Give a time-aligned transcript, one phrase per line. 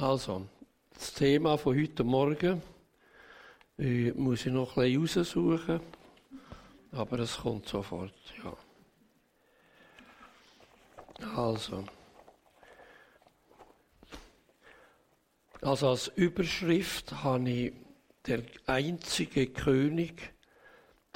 [0.00, 0.46] Also,
[0.94, 2.62] das Thema von heute Morgen
[3.76, 5.80] ich muss ich noch ein bisschen raussuchen,
[6.92, 8.14] aber es kommt sofort,
[8.44, 8.56] ja.
[11.34, 11.84] Also,
[15.62, 17.72] also als Überschrift habe ich
[18.24, 20.32] der einzige König,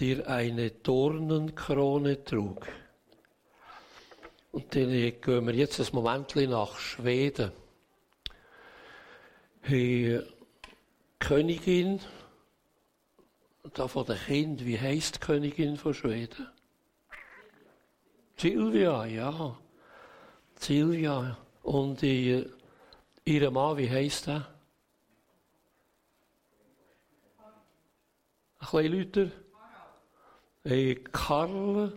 [0.00, 2.66] der eine Dornenkrone trug.
[4.50, 7.52] Und dann gehen wir jetzt ein Moment nach Schweden.
[9.68, 10.20] Die
[11.18, 12.00] Königin,
[13.74, 16.48] da von der Kind, wie heißt Königin von Schweden?
[18.36, 19.56] Silvia, ja.
[20.56, 21.36] Silvia.
[21.62, 22.44] Und die,
[23.24, 24.48] ihr Mann, wie heißt er?
[28.58, 29.30] Ein bisschen lauter.
[30.64, 31.92] Hey, Karl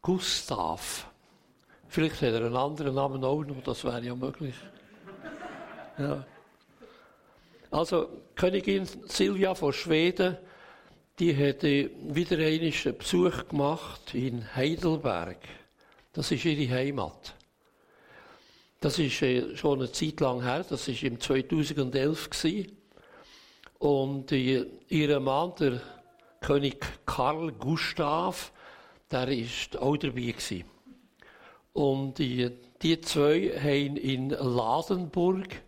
[0.00, 1.10] Gustav.
[1.88, 4.54] Vielleicht hat er einen anderen Namen auch noch, das wäre ja möglich.
[5.98, 6.24] Ja.
[7.70, 10.38] Also, Königin Silvia von Schweden,
[11.18, 15.38] die hatte wieder einen Besuch gemacht in Heidelberg.
[16.12, 17.34] Das ist ihre Heimat.
[18.80, 22.78] Das ist äh, schon eine Zeit lang her, das ist im 2011 gewesen.
[23.78, 25.80] Und ihr Mann, der
[26.40, 28.52] König Karl Gustav,
[29.10, 30.64] der ist auch dabei gewesen.
[31.72, 32.50] Und die,
[32.82, 35.62] die zwei haben in Ladenburg,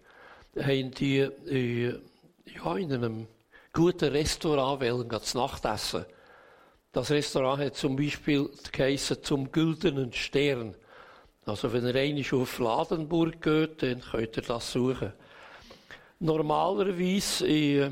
[0.56, 1.98] haben die, äh,
[2.54, 3.26] ja, in einem
[3.72, 6.04] guten Restaurant wollen, Nacht essen.
[6.92, 10.74] Das Restaurant hat zum Beispiel geheissen zum Güldenen Stern.
[11.46, 15.12] Also wenn ihr einmal auf Ladenburg geht, dann könnt ihr das suchen.
[16.18, 17.90] Normalerweise äh,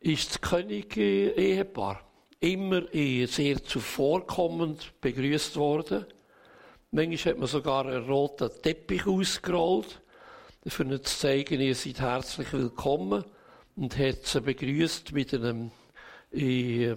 [0.00, 2.00] ist das König-Ehepaar
[2.40, 6.06] immer äh, sehr zuvorkommend begrüßt worden.
[6.90, 10.00] Manchmal hat man sogar einen roten Teppich ausgerollt,
[10.68, 13.24] für ihnen zu zeigen, ihr seid herzlich willkommen
[13.76, 15.70] und hat sie begrüßt mit einem
[16.32, 16.96] äh,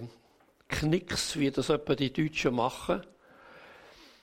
[0.66, 3.02] Knicks, wie das etwa die Deutschen machen.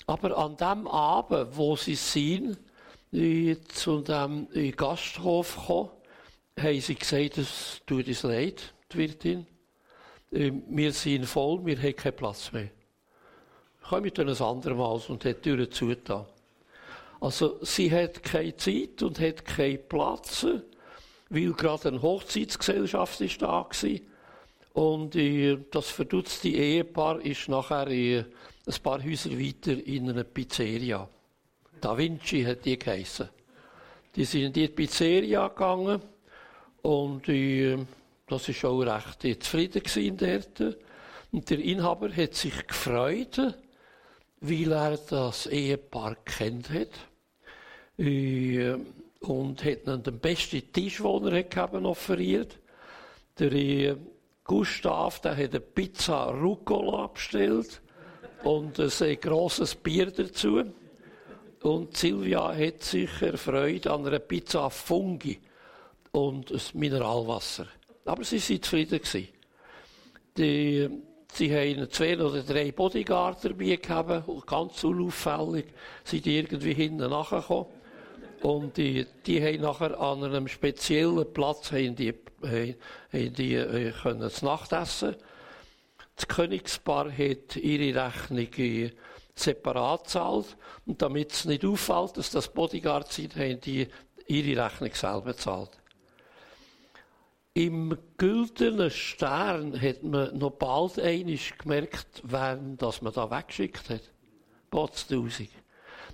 [0.05, 2.57] Aber an dem Abend, wo sie sind,
[3.13, 5.89] äh, zu dem äh, Gasthof gekommen,
[6.59, 9.47] haben sie gesagt, es tut uns leid, die Wirtin.
[10.29, 12.69] Wir sind voll, wir haben keinen Platz mehr.
[13.88, 16.25] Kommen wir ein andermal und hat die Türen zugetan.
[17.19, 20.45] Also, sie hat keine Zeit und hat keinen Platz,
[21.29, 24.00] weil gerade eine Hochzeitsgesellschaft ist da war.
[24.73, 25.17] Und
[25.72, 28.25] das verdutzte Ehepaar ist nachher ein
[28.83, 31.09] paar Häuser weiter in einer Pizzeria.
[31.81, 33.29] Da Vinci hat die geheissen.
[34.16, 36.01] Die sind in die Pizzeria gegangen
[36.81, 37.78] und äh,
[38.28, 40.78] das ist auch recht zufrieden dort.
[41.31, 43.39] Und der Inhaber hat sich gefreut,
[44.41, 46.89] weil er das Ehepaar kennt hat.
[47.97, 48.75] Äh,
[49.22, 52.59] und hat ihnen den besten Tisch, den er haben, offeriert.
[53.40, 53.96] Der äh,
[54.44, 57.81] Gustav, der hat eine Pizza Rucola bestellt
[58.44, 60.63] und ein grosses Bier dazu.
[61.63, 65.40] Und Silvia hat sich erfreut an einer Pizza Fungi
[66.12, 67.68] und ein Mineralwasser.
[68.06, 69.02] Aber sie waren zufrieden.
[70.38, 70.90] Die,
[71.34, 75.66] sie haben zwei oder drei Bodyguards dabei gehabt, ganz unauffällig,
[76.03, 77.76] sind irgendwie hinten nachgekommen.
[78.41, 84.29] Und die, die haben nachher an einem speziellen Platz haben die, haben die äh, können
[84.29, 85.15] zu Nacht essen.
[86.15, 88.91] Das Königspaar hat ihre Rechnung
[89.35, 90.57] separat gezahlt.
[90.85, 93.87] Und damit es nicht auffällt, dass das Bodyguard sind, haben die
[94.27, 95.71] ihre Rechnung selber bezahlt.
[97.53, 104.11] Im güldenen Stern hat man noch bald einig gemerkt, wen das man da weggeschickt hat.
[104.69, 105.49] Potztausend.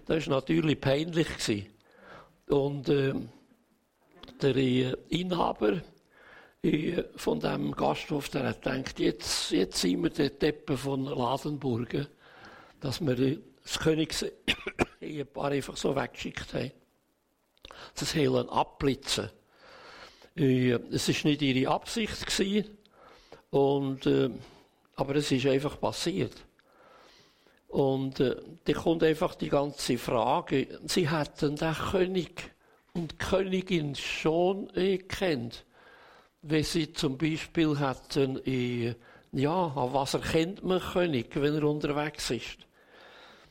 [0.06, 1.28] Das war natürlich peinlich.
[1.28, 1.68] Gewesen.
[2.54, 3.16] Und äh,
[4.40, 4.56] der
[5.10, 5.82] Inhaber
[6.62, 12.06] äh, von dem Gasthof, der hat gedacht, jetzt, jetzt sind wir der Teppe von Ladenburgen,
[12.80, 16.72] dass wir äh, das Königs-Ehepaar einfach so weggeschickt haben.
[17.96, 19.32] Das Helen abblitzen.
[20.36, 22.78] Äh, es war nicht ihre Absicht gewesen,
[23.50, 24.30] und, äh,
[24.96, 26.36] aber es ist einfach passiert.
[27.74, 28.36] Und äh,
[28.66, 32.52] da kommt einfach die ganze Frage, sie hätten den König
[32.94, 35.00] und Königin schon äh,
[36.44, 38.94] wenn sie zum Beispiel hätten, äh,
[39.32, 42.60] ja, an was erkennt man König, wenn er unterwegs ist?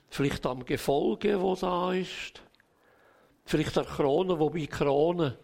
[0.08, 2.42] Vielleicht am Gefolge, wo da ist.
[3.44, 5.36] Vielleicht an Krone, wobei Krone,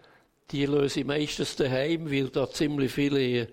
[0.52, 3.48] die löse ich meistens daheim, weil da ziemlich viele äh,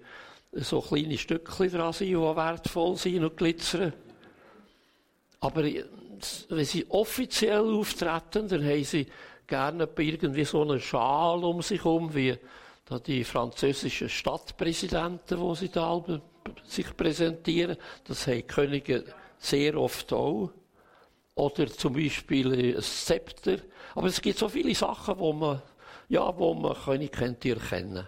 [0.52, 3.92] so kleine Stückchen dran sind, die wertvoll sind und glitzern.
[5.46, 9.06] Aber wenn sie offiziell auftreten, dann haben sie
[9.46, 12.36] gerne irgendwie so einen Schal um sich herum, wie
[13.06, 16.04] die französischen Stadtpräsidenten, wo sie da
[16.64, 17.78] sich präsentieren.
[18.08, 19.06] Das haben Könige
[19.38, 20.50] sehr oft auch.
[21.36, 23.58] Oder zum Beispiel ein Zepter.
[23.94, 25.62] Aber es gibt so viele Sachen, wo man,
[26.10, 28.08] ja, wo man König könnte erkennen.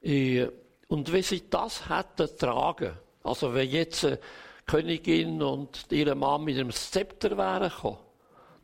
[0.00, 0.46] Äh,
[0.88, 2.92] und wenn sie das hätten tragen,
[3.22, 4.18] also wenn jetzt eine
[4.66, 7.98] Königin und ihre Mann mit einem Zepter wären gekommen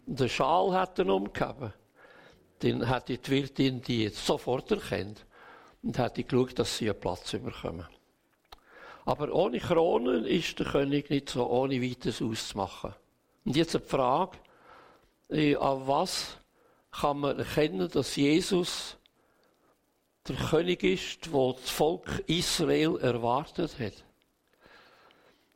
[0.06, 1.73] und einen Schal hätten umgegeben,
[2.61, 5.25] dann hätte die Wirtin die sofort erkannt
[5.82, 7.87] und hätte geschaut, dass sie einen Platz bekommen.
[9.05, 12.94] Aber ohne Kronen ist der König nicht so ohne weiteres auszumachen.
[13.44, 14.38] Und jetzt die Frage,
[15.31, 16.37] äh, an was
[16.91, 18.96] kann man erkennen, dass Jesus
[20.29, 24.05] der König ist, wo das Volk Israel erwartet hat?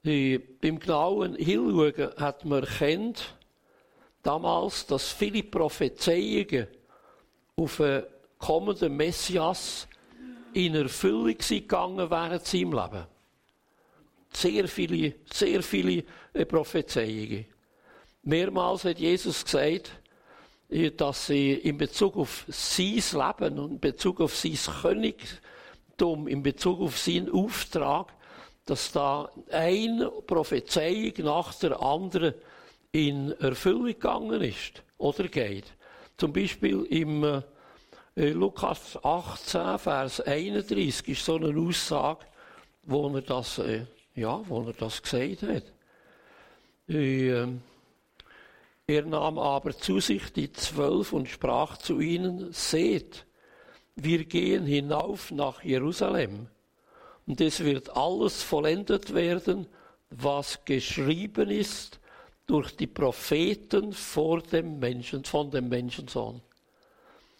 [0.04, 3.34] Beim genauen Hinschauen hat man erkannt,
[4.22, 6.66] damals, dass viele Prophezeiungen
[7.56, 8.02] auf einen
[8.38, 9.88] kommenden Messias
[10.52, 13.06] in Erfüllung gegangen während seinem Leben.
[14.30, 16.04] Sehr viele, sehr viele
[16.34, 17.46] äh, Prophezeiungen.
[18.24, 19.90] Mehrmals hat Jesus gesagt,
[20.68, 26.42] äh, dass sie in Bezug auf sein Leben und in Bezug auf sein Königtum, in
[26.42, 28.12] Bezug auf seinen Auftrag,
[28.66, 32.34] dass da eine Prophezeiung nach der anderen
[32.93, 35.66] in Erfüllung gegangen ist oder geht.
[36.16, 37.43] Zum Beispiel im
[38.16, 42.25] äh, Lukas 18, Vers 31 ist so eine Aussage,
[42.84, 45.64] wo er das, äh, ja, wo er das gesagt hat.
[46.88, 47.46] Äh,
[48.87, 53.26] er nahm aber zu sich die Zwölf und sprach zu ihnen, seht,
[53.96, 56.49] wir gehen hinauf nach Jerusalem
[57.26, 59.67] und es wird alles vollendet werden,
[60.11, 62.00] was geschrieben ist
[62.47, 66.43] durch die Propheten vor dem Menschen, von dem Menschensohn.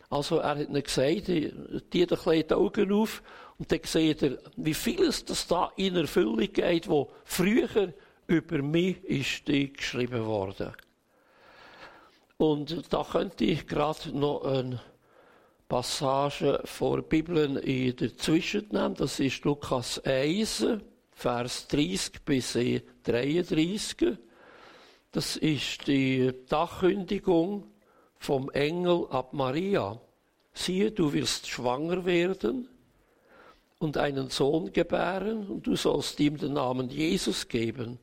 [0.09, 1.53] Also er hat nicht gesagt, die
[1.93, 3.23] die Augen auf
[3.59, 7.93] und dann sieht er, wie vieles das da in Erfüllung geht, wo früher
[8.27, 10.73] über mich ist geschrieben worden.
[12.37, 14.81] Und da könnte ich gerade noch eine
[15.69, 18.95] Passage vor Bibeln in der Zwischen nehmen.
[18.95, 20.67] Das ist Lukas 1,
[21.13, 22.59] Vers 30 bis
[23.05, 24.17] 33.
[25.13, 27.65] Das ist die Dachkündigung
[28.19, 30.01] vom Engel ab Maria.
[30.53, 32.69] Siehe, du wirst schwanger werden
[33.79, 37.99] und einen Sohn gebären und du sollst ihm den Namen Jesus geben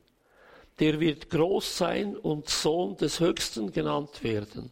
[0.78, 4.70] der wird groß sein und Sohn des Höchsten genannt werden.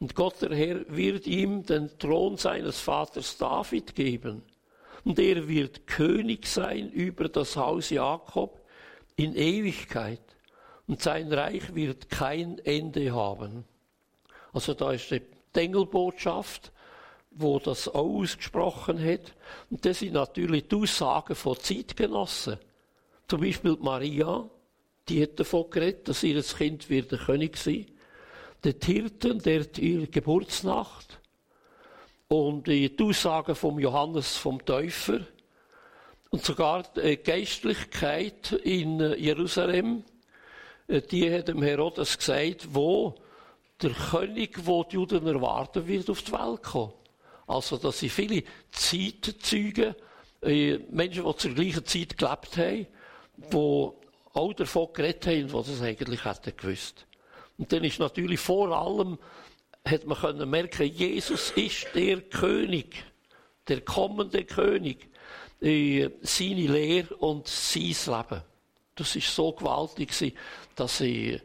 [0.00, 4.42] Und Gott der Herr wird ihm den Thron seines Vaters David geben.
[5.04, 8.60] Und er wird König sein über das Haus Jakob
[9.16, 10.22] in Ewigkeit.
[10.86, 13.64] Und sein Reich wird kein Ende haben.
[14.52, 15.22] Also da ist die
[15.54, 16.72] Engelbotschaft,
[17.30, 19.34] wo das ausgesprochen hat.
[19.70, 22.58] Und das sind natürlich die Aussagen von Zeitgenossen.
[23.28, 24.48] Zum Beispiel Maria,
[25.08, 27.86] die hat davon geredet, dass ihr Kind wird der König sein.
[27.86, 27.99] Der
[28.64, 31.18] Hirten, der ihre Geburtsnacht.
[32.28, 35.20] Und die Aussagen vom Johannes vom Täufer.
[36.30, 40.04] Und sogar die Geistlichkeit in Jerusalem,
[40.86, 43.16] äh, die hat dem Herodes gesagt, wo
[43.82, 46.92] der König, wo die Juden erwarten wird, auf die Welt kommen.
[47.46, 49.96] Also, dass sie viele Zeitzeugen,
[50.42, 52.86] äh, Menschen, die zur gleichen Zeit gelebt haben,
[53.36, 53.90] die
[54.32, 57.06] auch davon geredet haben, was es eigentlich hätten gewusst.
[57.60, 59.18] Und dann ist natürlich vor allem,
[59.84, 63.04] hat man können merken, Jesus ist der König,
[63.68, 65.10] der kommende König,
[65.60, 68.42] äh, seine Lehre und sein Leben.
[68.94, 70.34] Das ist so gewaltig,
[70.74, 71.38] dass sie,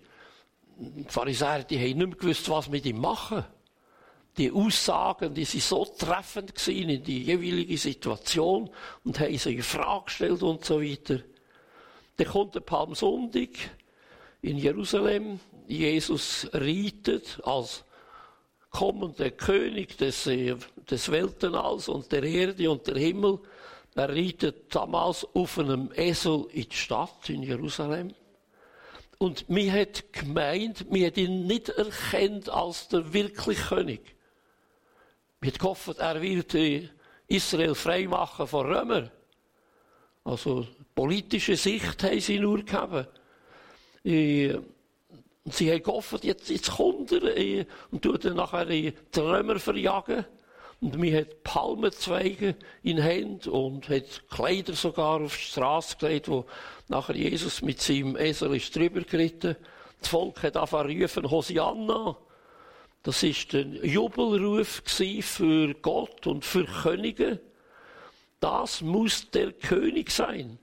[0.77, 3.43] die Pharisäer, die haben nicht mehr gewusst, was mit ihm machen.
[4.37, 8.69] Die Aussagen, die sind so treffend gewesen in die jeweilige Situation
[9.03, 11.19] und haben sie in Frage gestellt und so weiter.
[12.15, 13.49] Dann kommt der Palmsonntag
[14.41, 15.41] in Jerusalem.
[15.67, 17.83] Jesus reitet als
[18.69, 20.55] kommender König des, äh,
[20.89, 23.39] des Weltenalls und der Erde und der Himmel.
[23.95, 28.13] Er reitet damals auf einem Esel in die Stadt in Jerusalem.
[29.17, 34.15] Und mir hat gemeint, mir hat ihn nicht erkannt als der wirkliche König.
[35.39, 36.89] Mir hat gehofft, er wird äh,
[37.27, 39.09] Israel freimachen von Römer.
[40.25, 43.07] Also politische Sicht haben sie nur gehabt.
[45.45, 49.59] Äh, sie haben gehofft, jetzt, jetzt kommt er äh, und tut dann nachher die Trümmer
[49.59, 50.25] verjagen.
[50.81, 56.45] Und mir hat Palmenzweige in Händen und hat Kleider sogar auf die Straße gelegt, wo
[56.89, 59.55] nachher Jesus mit seinem Esel ist drüber geritten.
[59.99, 62.17] Das Volk hat angefangen rufen, Hosianna.
[63.03, 67.39] Das ist ein Jubelruf für Gott und für Könige.
[68.39, 70.59] Das muss der König sein.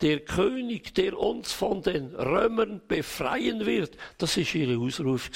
[0.00, 3.96] Der König, der uns von den Römern befreien wird.
[4.18, 5.30] Das ist ihr Ausruf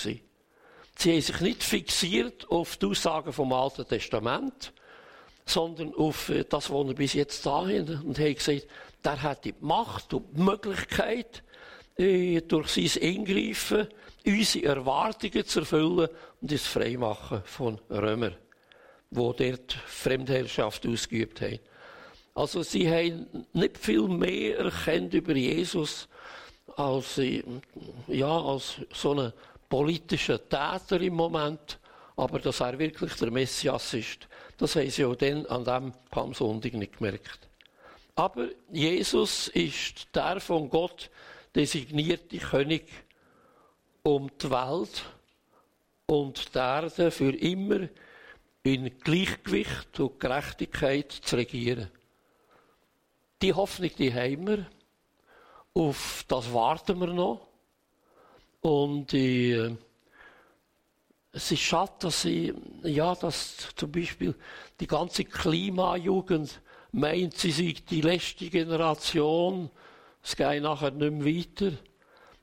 [0.97, 4.73] Sie haben sich nicht fixiert auf die Aussagen vom Alten Testament,
[5.47, 8.03] sondern auf äh, das, was wir bis jetzt da haben.
[8.05, 8.67] Und haben gesagt,
[9.05, 11.43] der hat die Macht und die Möglichkeit,
[11.97, 13.89] äh, durch sein Eingreifen
[14.25, 16.09] unsere Erwartungen zu erfüllen
[16.41, 18.37] und das Freimachen von Römern,
[19.11, 21.59] die dort Fremdherrschaft ausgeübt haben.
[22.35, 26.09] Also sie haben nicht viel mehr erkannt über Jesus
[26.77, 27.21] als,
[28.07, 29.33] ja, als so einen
[29.69, 31.79] politischen Täter im Moment,
[32.17, 36.75] aber dass er wirklich der Messias ist, das haben sie auch dann an diesem Palmsonntag
[36.75, 37.49] nicht gemerkt.
[38.15, 41.11] Aber Jesus ist der von Gott
[41.55, 42.85] designierte König,
[44.03, 45.05] um die Welt
[46.07, 47.89] und die Erde für immer
[48.63, 51.89] in Gleichgewicht und Gerechtigkeit zu regieren.
[53.43, 54.67] Die Hoffnung, die haben wir.
[55.75, 57.41] Auf das warten wir noch.
[58.61, 59.75] Und äh,
[61.33, 64.37] es ist schade, dass sie, ja, dass zum Beispiel
[64.79, 66.61] die ganze Klimajugend
[66.93, 69.71] meint, sie sei die letzte Generation,
[70.23, 71.77] es geht nachher nicht mehr weiter.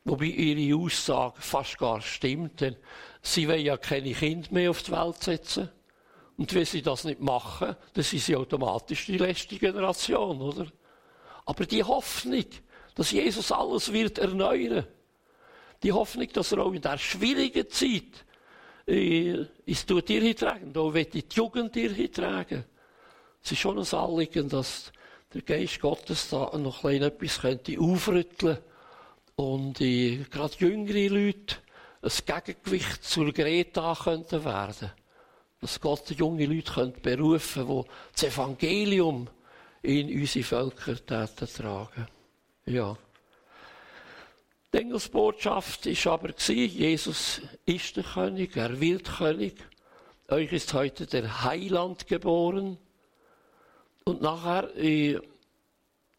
[0.04, 2.76] Wobei ihre Aussage fast gar stimmt, denn
[3.22, 5.70] sie wollen ja keine Kinder mehr auf die Welt setzen.
[6.36, 10.68] Und wenn sie das nicht machen, dann sind sie automatisch die letzte Generation, oder?
[11.50, 12.46] Aber die Hoffnung,
[12.94, 14.86] dass Jesus alles wird erneuern,
[15.82, 18.24] die Hoffnung, dass er auch in der schwierigen Zeit
[18.86, 22.66] äh, es tut dir tragen, da wird die Jugend dir tragen.
[23.44, 24.92] Es ist schon ein Anliegen, dass
[25.34, 28.60] der Geist Gottes da noch ein etwas könnte aufrütteln
[29.36, 31.56] und äh, gerade jüngere Leute
[32.04, 34.92] ein Gegengewicht zur Greta könnten werden.
[35.62, 39.28] Dass Gott junge Leute könnte berufen, die das Evangelium
[39.82, 42.08] in unsere Völker tragen.
[42.66, 42.98] Ja.
[44.72, 49.56] Die Engelsbotschaft ist aber Jesus ist der König, er wird König.
[50.28, 52.78] Euch ist heute der Heiland geboren.
[54.04, 55.20] Und nachher äh,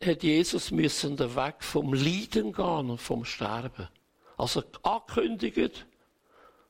[0.05, 3.89] hat Jesus müssen den Weg vom Leiden gehen und vom Sterben.
[4.37, 5.87] Also angekündigt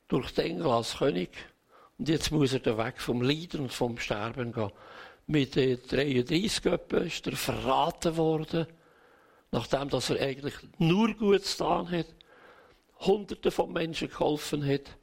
[0.07, 1.29] durch den Engel als König.
[1.97, 4.71] Und jetzt muss er den Weg vom Leiden und vom Sterben gehen.
[5.31, 6.65] Mit äh, 33
[7.05, 8.67] ist er verraten worden
[9.51, 12.07] nachdem dass er eigentlich nur Gutes getan hat,
[12.99, 14.97] Hunderte von Menschen geholfen hat,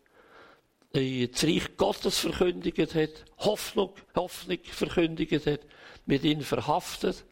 [0.92, 5.60] das Reich Gottes verkündigt hat, Hoffnung, Hoffnung verkündigt hat,
[6.06, 7.24] mit ihnen verhaftet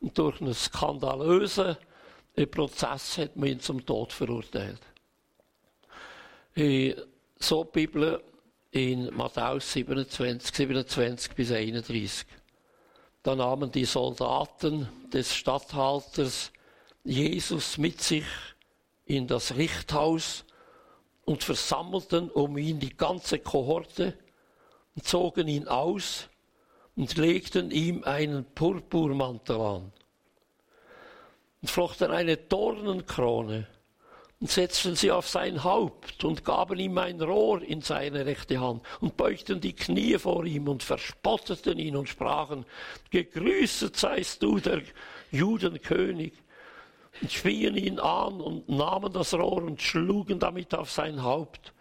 [0.00, 1.76] und durch einen skandalösen
[2.50, 4.80] Prozess hat man ihn zum Tod verurteilt.
[6.54, 8.22] So die Bibel
[8.70, 12.26] in Matthäus 27, 27 bis 31.
[13.22, 16.52] Da nahmen die Soldaten des Statthalters
[17.04, 18.26] Jesus mit sich
[19.06, 20.44] in das Richthaus
[21.24, 24.16] und versammelten um ihn die ganze Kohorte
[24.94, 26.28] und zogen ihn aus
[26.96, 29.92] und legten ihm einen Purpurmantel an.
[31.60, 33.66] Und flochten eine Dornenkrone
[34.40, 38.82] und setzten sie auf sein Haupt und gaben ihm ein Rohr in seine rechte Hand
[39.00, 42.64] und beugten die Knie vor ihm und verspotteten ihn und sprachen,
[43.10, 44.82] Gegrüßet seist du, der
[45.32, 46.34] Judenkönig
[47.20, 51.72] und spien ihn an und nahmen das Rohr und schlugen damit auf sein Haupt.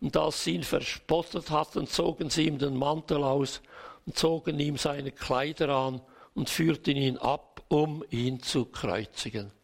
[0.00, 3.60] Und als sie ihn verspottet hatten, zogen sie ihm den Mantel aus
[4.06, 6.00] und zogen ihm seine Kleider an
[6.34, 9.57] und führten ihn ab, um ihn zu kreuzigen.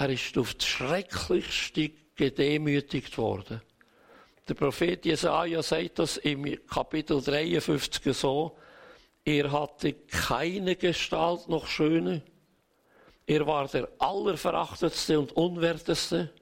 [0.00, 3.60] Er ist auf das Schrecklichste gedemütigt worden.
[4.48, 8.56] Der Prophet Jesaja sagt das im Kapitel 53 so,
[9.26, 12.22] er hatte keine Gestalt noch schöne,
[13.26, 16.32] er war der allerverachtetste und unwerteste,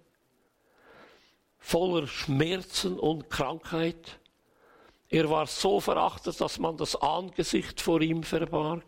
[1.59, 4.21] voller Schmerzen und Krankheit.
[5.09, 8.85] Er war so verachtet, dass man das Angesicht vor ihm verbarg.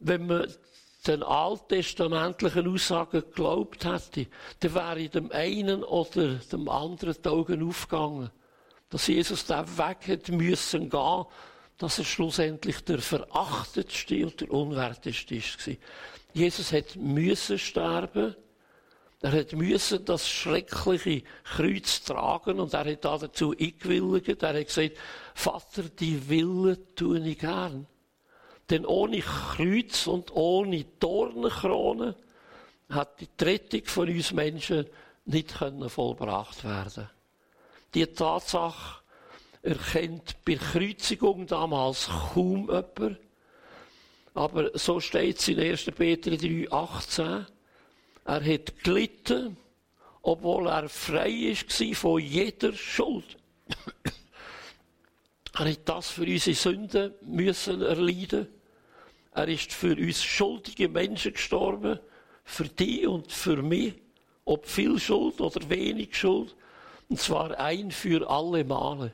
[0.00, 0.54] Wenn man
[1.06, 4.26] den alttestamentlichen Aussagen geglaubt hätte,
[4.60, 8.30] dann wäre dem einen oder dem anderen die Augen aufgegangen,
[8.90, 11.24] dass Jesus da weg hätte müssen gehen,
[11.78, 15.74] dass er schlussendlich der verachtetste und der unwerteste war.
[16.32, 18.34] Jesus hat müssen sterben.
[19.20, 24.42] Er hat müssen das schreckliche Kreuz tragen und er hat dazu eingewilligt.
[24.42, 24.96] Er hat gesagt,
[25.34, 27.86] Vater, die Wille tue ich gern.
[28.70, 32.14] Denn ohne Kreuz und ohne Dornenkrone
[32.88, 34.86] hat die Rettung von uns Menschen
[35.26, 37.08] nicht vollbracht werden
[37.94, 39.02] Die Tatsache
[39.62, 43.18] erkennt bei Kreuzigung damals kaum jemand.
[44.34, 45.84] Aber so steht es in 1.
[45.96, 47.46] Peter 3, 18.
[48.26, 49.56] Er hat gelitten,
[50.22, 53.36] obwohl er frei war von jeder Schuld.
[55.54, 58.48] Er hat das für unsere Sünden müssen erleiden.
[59.32, 61.98] Er ist für uns schuldige Menschen gestorben,
[62.44, 63.94] für die und für mich,
[64.44, 66.54] ob viel Schuld oder wenig Schuld,
[67.08, 69.12] und zwar ein für alle Male.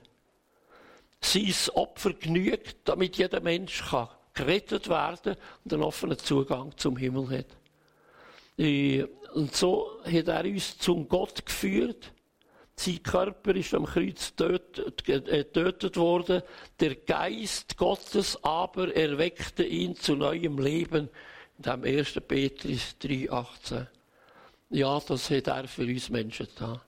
[1.20, 7.38] Sein Opfer genügt, damit jeder Mensch kann gerettet werden und einen offenen Zugang zum Himmel
[7.38, 7.46] hat.
[9.34, 12.12] Und so hat er uns zum Gott geführt.
[12.80, 16.42] Sein Körper ist am Kreuz getötet worden.
[16.80, 21.10] Der Geist Gottes aber erweckte ihn zu neuem Leben.
[21.58, 22.22] In dem 1.
[22.26, 23.86] Petrus 3,18.
[24.70, 26.80] Ja, das hat er für uns Menschen getan.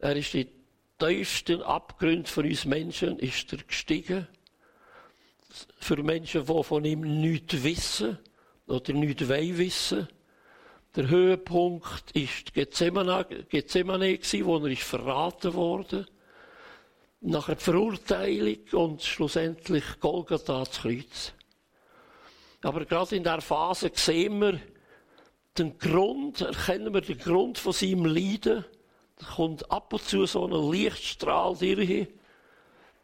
[0.00, 0.48] Er ist in
[0.98, 4.28] tiefsten Abgrund von uns Menschen ist er gestiegen.
[5.78, 8.18] Für Menschen, die von ihm nichts wissen
[8.66, 10.08] oder nichts wollen wissen.
[10.96, 16.06] Der Höhepunkt ist Gethsemane, wo er ist verraten wurde.
[17.20, 21.32] Nachher die Verurteilung und schlussendlich Golgatha das Kreuz.
[22.62, 24.60] Aber gerade in der Phase sehen wir
[25.58, 28.64] den Grund, erkennen wir den Grund von seinem Leiden.
[29.16, 32.06] Da kommt ab und zu so ein Lichtstrahl durch.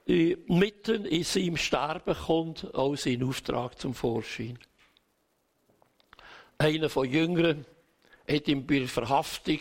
[0.06, 4.58] Mitten in seinem Sterben kommt auch sein Auftrag zum Vorschein.
[6.58, 7.64] Einer von Jüngeren
[8.30, 9.60] hat ihm bei der Verhaftung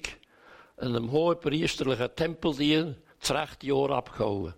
[0.78, 4.54] einem hohen priesterlichen Tempeldien das rechte Ohr abgehauen.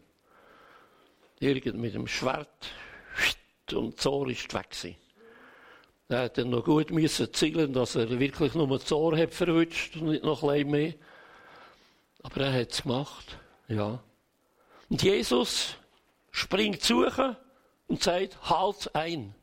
[1.39, 2.69] Irgend mit dem Schwert
[3.73, 4.95] und das Ohr ist weg gewesen.
[6.07, 9.95] Er hat dann noch gut müssen zielen, dass er wirklich nur das Ohr hat verwünscht
[9.95, 10.93] und nicht noch ein mehr.
[12.21, 13.37] Aber er hat es gemacht,
[13.67, 13.99] ja.
[14.89, 15.75] Und Jesus
[16.31, 17.37] springt suchen
[17.87, 19.33] und sagt, halt ein.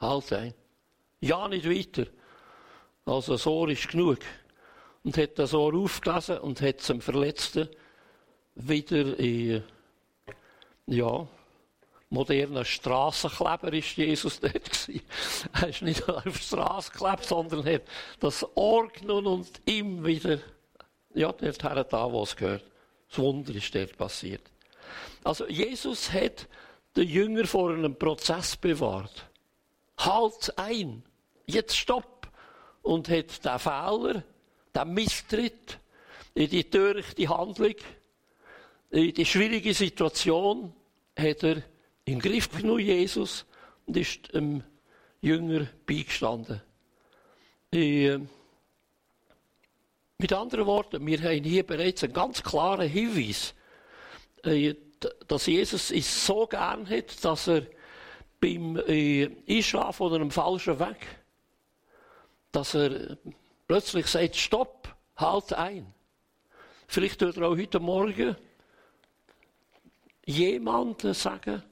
[0.00, 0.54] Halt ein.
[1.20, 2.10] Ja, nicht weiter.
[3.08, 4.18] Also das Ohr ist genug.
[5.02, 7.68] Und hat das Ohr aufgelesen und hat zum Verletzten
[8.54, 9.62] wieder in,
[10.86, 11.26] ja,
[12.10, 15.02] moderner Strassenkleber ist Jesus dort gewesen.
[15.54, 17.82] Er ist nicht auf die Straße geklebt, sondern hat
[18.20, 20.38] das Ohr genommen und ihm wieder,
[21.14, 22.64] ja, dort her da, wo es gehört.
[23.08, 24.42] Das Wunder ist dort passiert.
[25.24, 26.46] Also, Jesus hat
[26.96, 29.30] den Jünger vor einem Prozess bewahrt.
[29.96, 31.02] Halt ein!
[31.46, 32.17] Jetzt stopp!
[32.88, 34.22] Und hat den Fehler,
[34.74, 35.78] den Misstritt,
[36.32, 37.74] in die törichte Handlung,
[38.90, 40.72] in die schwierige Situation,
[41.14, 41.56] hat er
[42.06, 43.44] in den Griff genommen, Jesus,
[43.84, 44.62] und ist dem
[45.20, 46.62] Jünger beigestanden.
[47.74, 48.20] Äh,
[50.16, 53.54] mit anderen Worten, wir haben hier bereits einen ganz klaren Hinweis,
[54.44, 54.74] äh,
[55.26, 57.66] dass Jesus es so gern hat, dass er
[58.40, 61.17] beim äh, Einschlafen oder einem falschen Weg
[62.52, 63.16] dass er
[63.66, 65.92] plötzlich sagt, stopp, halt ein.
[66.86, 68.36] Vielleicht wird er auch heute Morgen
[70.24, 71.62] jemanden sagen,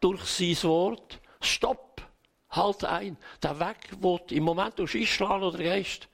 [0.00, 2.02] durch sein Wort, stopp,
[2.50, 3.16] halt ein.
[3.42, 6.08] Der Weg, wo du im Moment einschlagen oder gehst,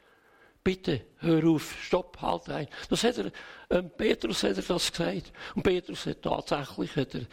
[0.63, 2.69] bitte, hör auf, stopp, halt ein.
[2.89, 3.31] Das hat er,
[3.71, 5.33] ähm, Petrus hat er das gesagt.
[5.55, 7.27] Und Petrus hat tatsächlich hat er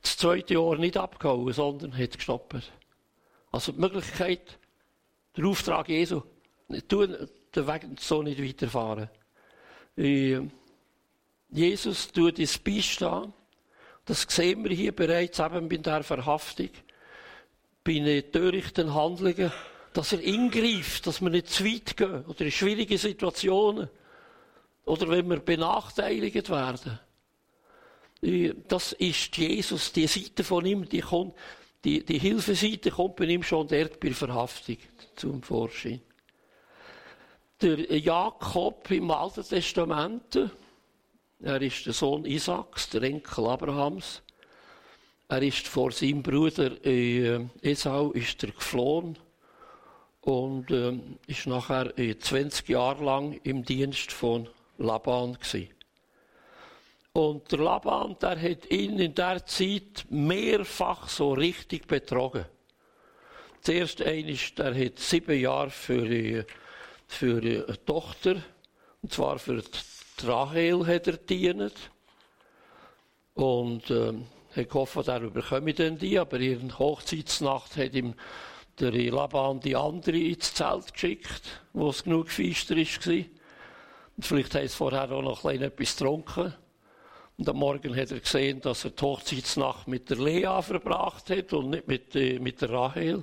[0.00, 2.72] das zweite Jahr nicht abgehauen, sondern hat gestoppt.
[3.50, 4.58] Also die Möglichkeit,
[5.36, 6.22] der Auftrag Jesu,
[6.88, 7.16] tun
[7.54, 9.08] den Weg so nicht weiterfahren.
[11.50, 13.32] Jesus tut uns beistehen.
[14.04, 16.70] Das sehen wir hier bereits eben bei der Verhaftung,
[17.84, 19.52] bei den törichten Handlungen,
[19.92, 23.88] dass er ingreift, dass wir nicht zu weit gehen oder in schwierige Situationen
[24.84, 26.98] oder wenn wir benachteiligt werden.
[28.66, 31.34] Das ist Jesus, die Seite von ihm, die, kommt,
[31.84, 34.78] die, die Hilfeseite kommt bei ihm schon dort bei Verhaftung
[35.14, 36.00] zum Vorschein.
[37.60, 40.38] Der Jakob im Alten Testament,
[41.40, 44.22] er ist der Sohn Isaaks, der Enkel Abrahams.
[45.28, 49.18] Er ist vor seinem Bruder äh, Esau ist er geflohen
[50.22, 55.77] und äh, ist nachher 20 Jahre lang im Dienst von Laban gewesen.
[57.18, 62.44] Und der Laban, der hat ihn in der Zeit mehrfach so richtig betrogen.
[63.60, 66.44] Zuerst ist, der hat sieben Jahre für äh,
[67.08, 68.36] für eine Tochter,
[69.02, 71.90] und zwar für die Rahel hat er dient.
[73.34, 74.12] Und äh,
[74.54, 78.14] ich hoffe, darüber komme ich dann die, aber in der Hochzeitsnacht hat ihm
[78.78, 83.24] der Laban die andere ins Zelt geschickt, wo es genug feister war.
[84.16, 86.54] Und vielleicht hat er vorher auch noch ein etwas getrunken.
[87.38, 91.52] Und am Morgen hat er gesehen, dass er die Hochzeitsnacht mit der Lea verbracht hat
[91.52, 93.22] und nicht mit, äh, mit der Rahel.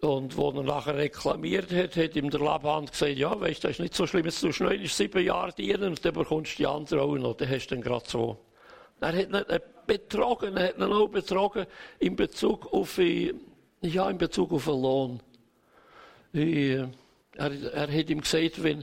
[0.00, 3.80] Und wo er nachher reklamiert hat, hat ihm der Laban gesagt, ja, weißt das ist
[3.80, 6.66] nicht so schlimm, jetzt tust du noch sieben Jahre dienen und dann bekommst du die
[6.66, 8.38] andere auch noch, dann hast du dann gerade so.
[9.00, 11.66] Er hat ihn betrogen, er hat ihn auch betrogen
[11.98, 13.34] in Bezug auf, äh,
[13.82, 15.20] ja, in Bezug auf den Lohn.
[16.32, 16.86] Äh,
[17.34, 18.82] er, er hat ihm gesagt, wenn,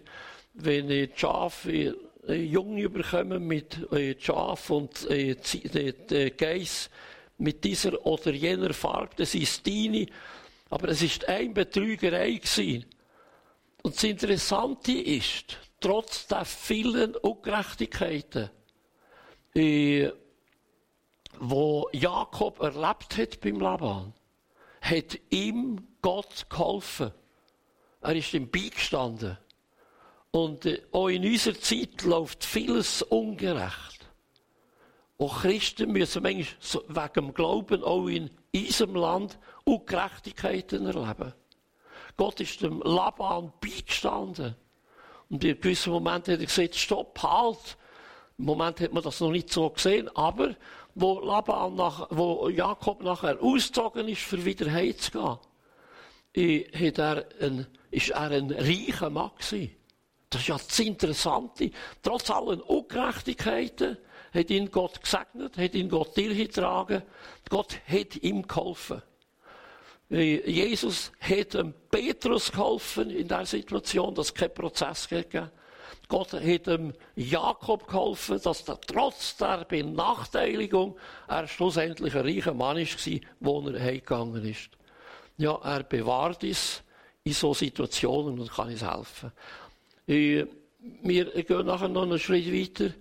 [0.53, 1.95] wenn die Schafe
[2.27, 6.89] äh, Junge bekommen mit äh, Schaf und äh, äh, Geiss
[7.37, 10.07] mit dieser oder jener Farbe, das ist deine,
[10.69, 12.85] aber es ist ein Betrügerei gewesen.
[13.83, 18.49] Und das Interessante ist, trotz der vielen Ungerechtigkeiten,
[19.53, 20.09] äh,
[21.39, 24.13] wo Jakob erlebt hat beim Laban,
[24.81, 27.11] hat ihm Gott geholfen.
[28.01, 29.37] Er ist ihm beigestanden.
[30.35, 34.05] Und äh, auch in unserer Zeit läuft vieles ungerecht.
[35.17, 41.33] Auch Christen müssen manchmal wegen dem Glauben auch in unserem Land Ungerechtigkeiten erleben.
[42.17, 44.57] Gott ist dem Laban beigestanden.
[45.29, 47.77] Und in gewissen Momenten hat er gesagt, stopp, halt.
[48.37, 50.53] Im Moment hat man das noch nicht so gesehen, aber
[50.95, 55.37] wo, Laban nach, wo Jakob nachher ausgezogen ist, für wieder heimzugehen,
[56.33, 59.71] äh, hat er ein, ist er ein reicher Mann gewesen.
[60.35, 61.71] Das ist ja das Interessante.
[62.03, 63.97] Trotz allen Ungerechtigkeiten
[64.33, 67.03] hat ihn Gott gesegnet, hat ihn Gott durchgetragen.
[67.49, 69.01] Gott hat ihm geholfen.
[70.09, 75.51] Jesus hat dem Petrus geholfen in der Situation, dass es keinen Prozess gegeben
[76.09, 80.97] Gott hat dem Jakob geholfen, dass er trotz der Benachteiligung
[81.29, 84.69] er schlussendlich ein reicher Mann war, wo er heimgegangen ist.
[85.37, 86.83] Ja, er bewahrt es
[87.23, 89.31] in so Situationen und kann uns helfen.
[90.07, 90.45] Äh,
[91.01, 92.93] wir gehen nachher noch einen Schritt weiter.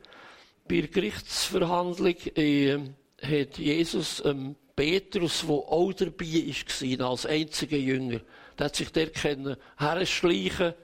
[0.66, 2.78] Bei der Gerichtsverhandlung äh,
[3.20, 6.54] hat Jesus ähm, Petrus, der auch dabei
[6.98, 8.20] war, als einziger Jünger,
[8.58, 10.74] der hat sich der kennen, herschleichen.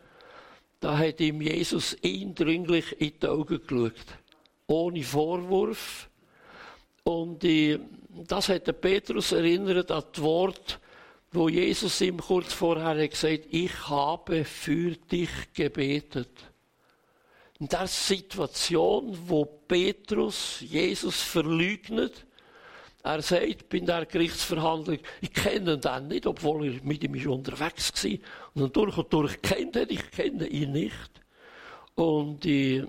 [0.80, 3.92] Da hat ihm Jesus eindringlich in die Augen geschaut.
[4.66, 6.08] Ohne Vorwurf.
[7.04, 7.78] Und äh,
[8.26, 10.80] das hat Petrus erinnert an das Wort,
[11.32, 16.30] wo Jesus ihm kurz vorher hat gesagt, ich habe für dich gebetet.
[17.60, 22.26] In der Situation, wo Petrus Jesus verleugnet,
[23.02, 28.18] er sagt bei der Gerichtsverhandlung, ich kenne dann nicht, obwohl er mit ihm unterwegs war.
[28.54, 31.10] Und durch und durch kennt er, ich kenne ihn nicht.
[31.94, 32.84] Und äh,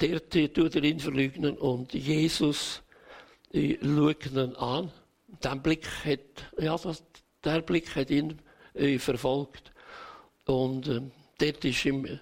[0.00, 2.82] der tut er ihn verleugnen und Jesus
[3.52, 4.90] äh, schaut ihn an.
[5.42, 6.20] Den Blick hat,
[6.58, 7.02] ja, das,
[7.44, 8.38] der Blick hat ihn
[8.74, 9.72] äh, verfolgt.
[10.46, 11.00] Und äh,
[11.38, 12.20] dort ist ihm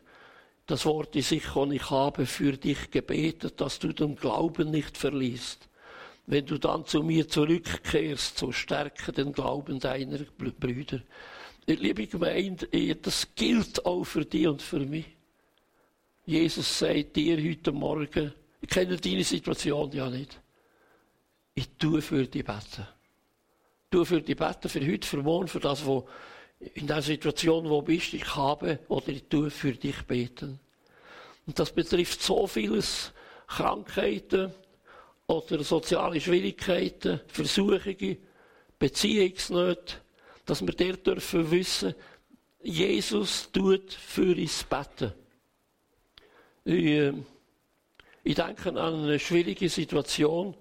[0.66, 4.96] das Wort in sich, und ich habe für dich gebetet, dass du den Glauben nicht
[4.96, 5.68] verliest.
[6.26, 11.00] Wenn du dann zu mir zurückkehrst, so stärke den Glauben deiner Brüder.
[11.66, 15.06] Liebe Gemeinde, äh, das gilt auch für dich und für mich.
[16.24, 20.40] Jesus sagt dir heute Morgen, ich kenne deine Situation ja nicht.
[21.54, 22.86] Ich tue für dich beten
[23.92, 26.08] tue für die beten, für heute, für morgen, für das, wo
[26.74, 30.58] in der Situation, wo bist, ich habe oder ich tue für dich beten.
[31.46, 33.12] Und das betrifft so vieles,
[33.46, 34.52] Krankheiten
[35.26, 38.16] oder soziale Schwierigkeiten, Versuchungen,
[38.78, 39.96] Beziehungsnöte,
[40.46, 41.94] dass wir der dürfen wissen,
[42.62, 45.12] Jesus tut für uns beten.
[46.64, 47.12] Ich, äh,
[48.24, 50.56] ich denke an eine schwierige Situation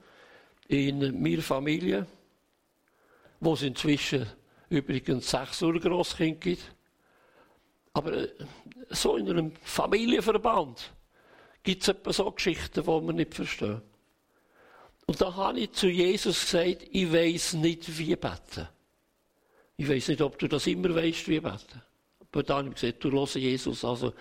[0.68, 2.08] in meiner Familie
[3.42, 4.28] wo es inzwischen
[4.70, 6.76] übrigens sechs Urgroßkinder gibt.
[7.94, 8.30] Aber äh,
[8.90, 10.94] so in einem Familienverband
[11.64, 13.82] gibt es etwa so Geschichten, die wir nicht verstehen.
[15.08, 18.70] Und da habe ich zu Jesus gesagt, ich weiß nicht, wie beten.
[19.76, 21.82] Ich weiß nicht, ob du das immer weißt, wie beten.
[22.20, 24.14] Aber dann habe ich gesagt, du hörst Jesus, also,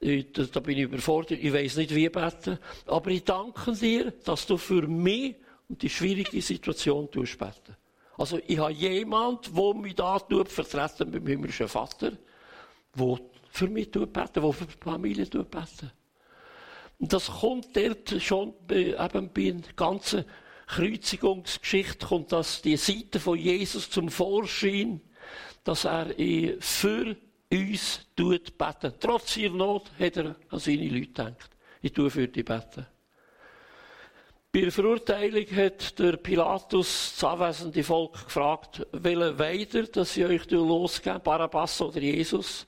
[0.00, 2.58] äh, da bin ich überfordert, ich weiß nicht, wie beten.
[2.86, 5.36] Aber ich danke dir, dass du für mich
[5.68, 7.76] und die schwierige Situation tust beten.
[8.16, 12.12] Also ich habe jemand, der mich da vertreten beim himmlischen Vater,
[12.96, 13.18] der
[13.50, 15.90] für mich beten, der für die Familie beten.
[16.98, 20.24] Und das kommt dort schon bei, eben bei der ganzen
[20.66, 25.00] Kreuzigungsgeschichte, kommt das die Seite von Jesus zum Vorschein,
[25.64, 26.06] dass er
[26.60, 27.16] für
[27.52, 28.94] uns tut beten.
[29.00, 31.50] Trotz ihrer Not hat er an seine Leute gedacht.
[31.82, 32.86] Ich tue für die beten.
[34.54, 40.48] Bei der Verurteilung hat der Pilatus das anwesende Volk gefragt, welchen Weider, dass sie euch
[40.48, 42.64] losgeben, Barabbas oder Jesus.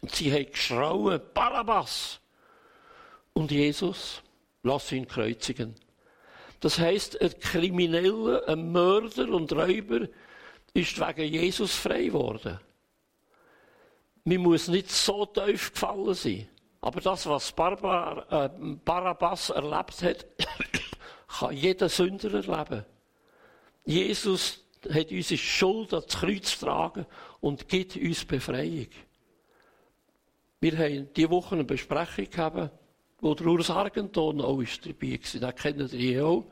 [0.00, 2.18] Und sie haben geschrauen, Barabbas!
[3.34, 4.22] Und Jesus,
[4.62, 5.74] lass ihn kreuzigen.
[6.60, 10.08] Das heißt, ein Krimineller, ein Mörder und Räuber
[10.72, 12.58] ist wegen Jesus frei geworden.
[14.24, 16.48] Man muss nicht so tief gefallen sein.
[16.84, 18.50] Aber das, was Barbar, äh,
[18.84, 20.26] Barabbas erlebt hat,
[21.38, 22.84] kann jeder Sünder erleben.
[23.86, 27.06] Jesus hat unsere Schuld ans Kreuz getragen
[27.40, 28.88] und gibt uns Befreiung.
[30.60, 32.70] Wir haben diese Woche eine Besprechung gehabt,
[33.18, 35.40] wo der Urs Argenton auch dabei war.
[35.40, 36.44] Den kennen ihr auch.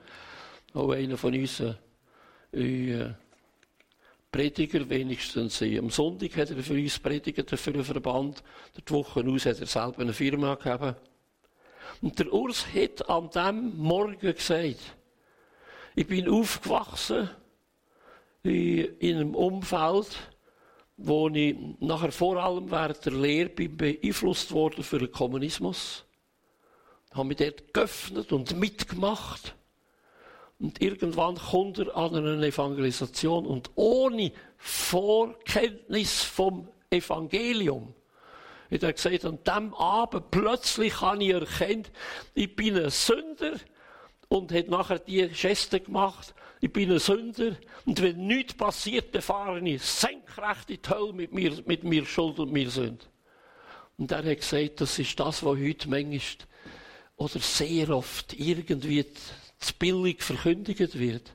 [0.73, 1.77] Auch einer von unseren
[2.53, 3.11] äh,
[4.33, 8.43] Prediger, wenigstens äh, am Sonntag hat er für uns predigt, für einen Verband.
[8.77, 10.97] Die Woche aus hat er selber eine Firma gegeben.
[12.01, 14.97] Und der Urs hat an dem Morgen gesagt,
[15.95, 17.29] ich bin aufgewachsen
[18.43, 20.09] in einem Umfeld,
[20.97, 26.07] wo ich nachher vor allem während der Lehre bin beeinflusst worden für den Kommunismus.
[27.11, 29.55] Ich habe mich dort geöffnet und mitgemacht.
[30.63, 37.93] Und irgendwann kommt er an eine Evangelisation und ohne Vorkenntnis vom Evangelium
[38.71, 41.91] hat er gesagt, an dem Abend plötzlich habe ich erkannt,
[42.35, 43.57] ich bin ein Sünder
[44.29, 49.23] und hat nachher die Geste gemacht, ich bin ein Sünder und wenn nichts passiert, dann
[49.23, 53.11] fahre ich senkrecht in die Hölle mit mir, mit mir Schuld und mir Sünd.
[53.99, 56.47] Und er hat gesagt, das ist das, was heute manchmal
[57.17, 59.05] oder sehr oft irgendwie
[59.63, 61.35] zu billig verkündigt wird.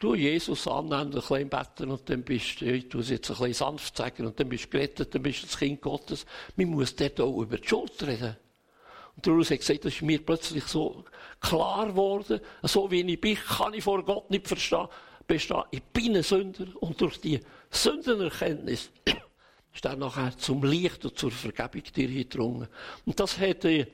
[0.00, 3.54] Du Jesus annehmen, ein bisschen beten und dann bist du, ich es jetzt ein bisschen
[3.54, 6.24] sanft sagen, und dann bist du gerettet, dann bist du das Kind Gottes.
[6.56, 8.36] Man muss dort auch über die Schuld reden.
[9.16, 11.04] Und daraus hat gesagt, das ist mir plötzlich so
[11.40, 14.86] klar geworden, so wie ich bin, kann ich vor Gott nicht verstehen,
[15.26, 15.64] bestehen.
[15.72, 18.90] Ich bin ein Sünder und durch die Sündenerkenntnis
[19.74, 22.68] ist er nachher zum Licht und zur Vergebung dir gedrungen.
[23.04, 23.88] Und das hätte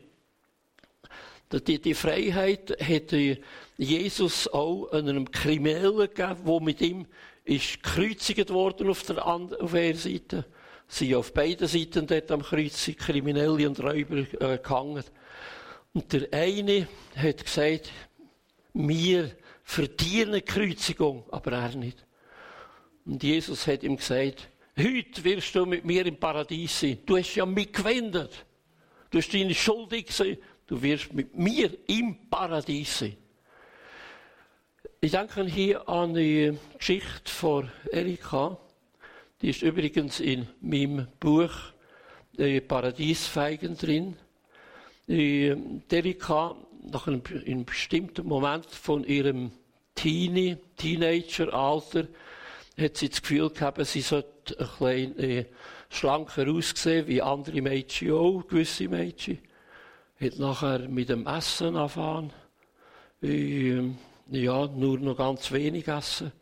[1.52, 3.38] die, die Freiheit hätte
[3.76, 7.06] Jesus auch einem Kriminellen gegeben, der mit ihm
[7.44, 10.44] ist gekreuzigt worden auf der, der Seite
[10.88, 15.04] sind auf beiden Seiten dort am Kreuz Kriminelle und Räuber äh, gehangen.
[15.92, 17.90] Und der eine hat gesagt,
[18.72, 19.30] wir
[19.62, 22.04] verdienen Kreuzigung, aber er nicht.
[23.06, 26.98] Und Jesus hat ihm gesagt, heute wirst du mit mir im Paradies sein.
[27.06, 28.44] Du hast ja mich gewendet.
[29.10, 30.38] Du hast deine schuldig gesehen.
[30.66, 33.16] Du wirst mit mir im Paradies sein.
[34.98, 38.56] Ich denke hier an die Geschichte von Erika.
[39.42, 41.52] Die ist übrigens in meinem Buch
[42.38, 44.16] äh, Paradiesfeigen drin.
[45.06, 45.54] Äh,
[45.90, 46.56] Derika,
[46.90, 49.52] nach einem, einem, bestimmten Moment von ihrem
[49.94, 52.06] Teenie, Teenager-Alter,
[52.80, 55.44] hat sie das Gefühl gehabt, sie sollte ein bisschen äh,
[55.90, 59.38] schlanker aussehen, wie andere Mädchen auch, gewisse Mädchen.
[60.24, 62.32] Hat nachher mit dem Essen angefangen.
[63.22, 63.90] Äh,
[64.30, 66.32] ja, nur noch ganz wenig essen.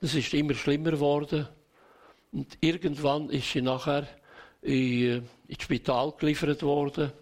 [0.00, 1.46] Das ist immer schlimmer geworden.
[2.32, 4.08] Und irgendwann ist sie nachher
[4.62, 7.12] in, ins Spital geliefert worden,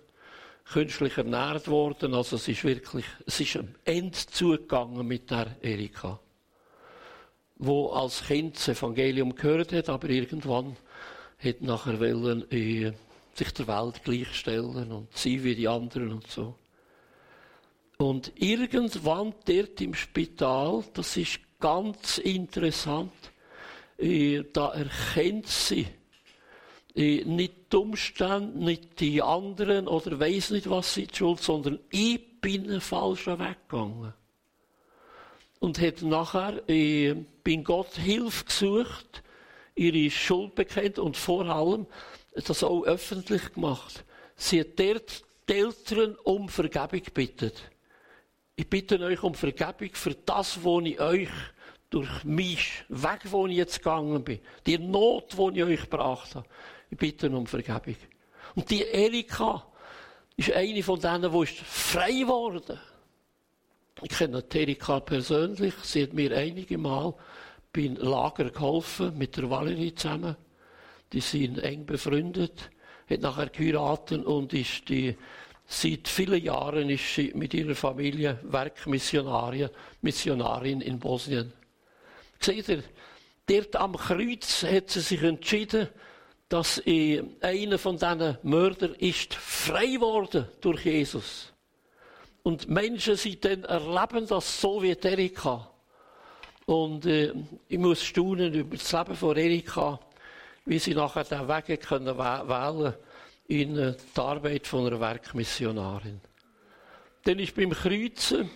[0.64, 2.14] künstlich ernährt worden.
[2.14, 6.18] Also es ist wirklich, es ist am Ende zugegangen mit der Erika.
[7.56, 10.74] Wo als Kind das Evangelium gehört hat, aber irgendwann
[11.38, 12.94] hat nachher wollen, äh,
[13.38, 16.54] sich der Welt gleichstellen und sie wie die anderen und so.
[17.96, 23.12] Und irgendwann dort im Spital, das ist ganz interessant,
[23.98, 25.86] äh, da erkennt sie
[26.94, 32.40] äh, nicht die Umstände, nicht die anderen oder weiß nicht, was sie schuld, sondern ich
[32.40, 34.14] bin einen falschen Weg gegangen.
[35.58, 39.22] Und hat nachher äh, bei Gott Hilfe gesucht,
[39.74, 41.86] ihre Schuld bekennt und vor allem
[42.34, 44.04] das auch öffentlich gemacht.
[44.36, 47.52] Sie hat dort die Eltern um Vergebung gebeten.
[48.56, 51.28] Ich bitte euch um Vergebung für das, was ich euch
[51.90, 56.46] durch mich weg, wo ich jetzt gegangen bin, die Not, die ich euch gebracht habe,
[56.90, 57.96] ich bitte um Vergebung.
[58.54, 59.66] Und die Erika
[60.36, 62.78] ist eine von denen, die ist frei geworden.
[64.02, 67.14] Ich kenne die Erika persönlich, sie hat mir einige Mal
[67.72, 70.36] beim Lager geholfen, mit der Valerie zusammen.
[71.12, 72.70] Die sind eng befreundet,
[73.08, 75.16] hat nachher geheiratet und ist die,
[75.66, 79.70] seit vielen Jahren ist sie mit ihrer Familie Werkmissionarin
[80.02, 81.52] Missionarin in Bosnien.
[82.40, 82.82] Seht ihr,
[83.46, 85.88] dort am Kreuz hat sie sich entschieden,
[86.48, 91.52] dass einer von diesen Mördern ist frei geworden durch Jesus.
[92.42, 95.70] Und Menschen dann erleben das so wie Erika.
[96.64, 97.34] Und äh,
[97.68, 100.00] ich muss staunen über das Leben von Erika,
[100.68, 102.94] wie sie nachher den Weg können wählen
[103.46, 106.20] in äh, die Arbeit von einer Werkmissionarin.
[107.24, 108.50] Dann ist beim Kreuzen,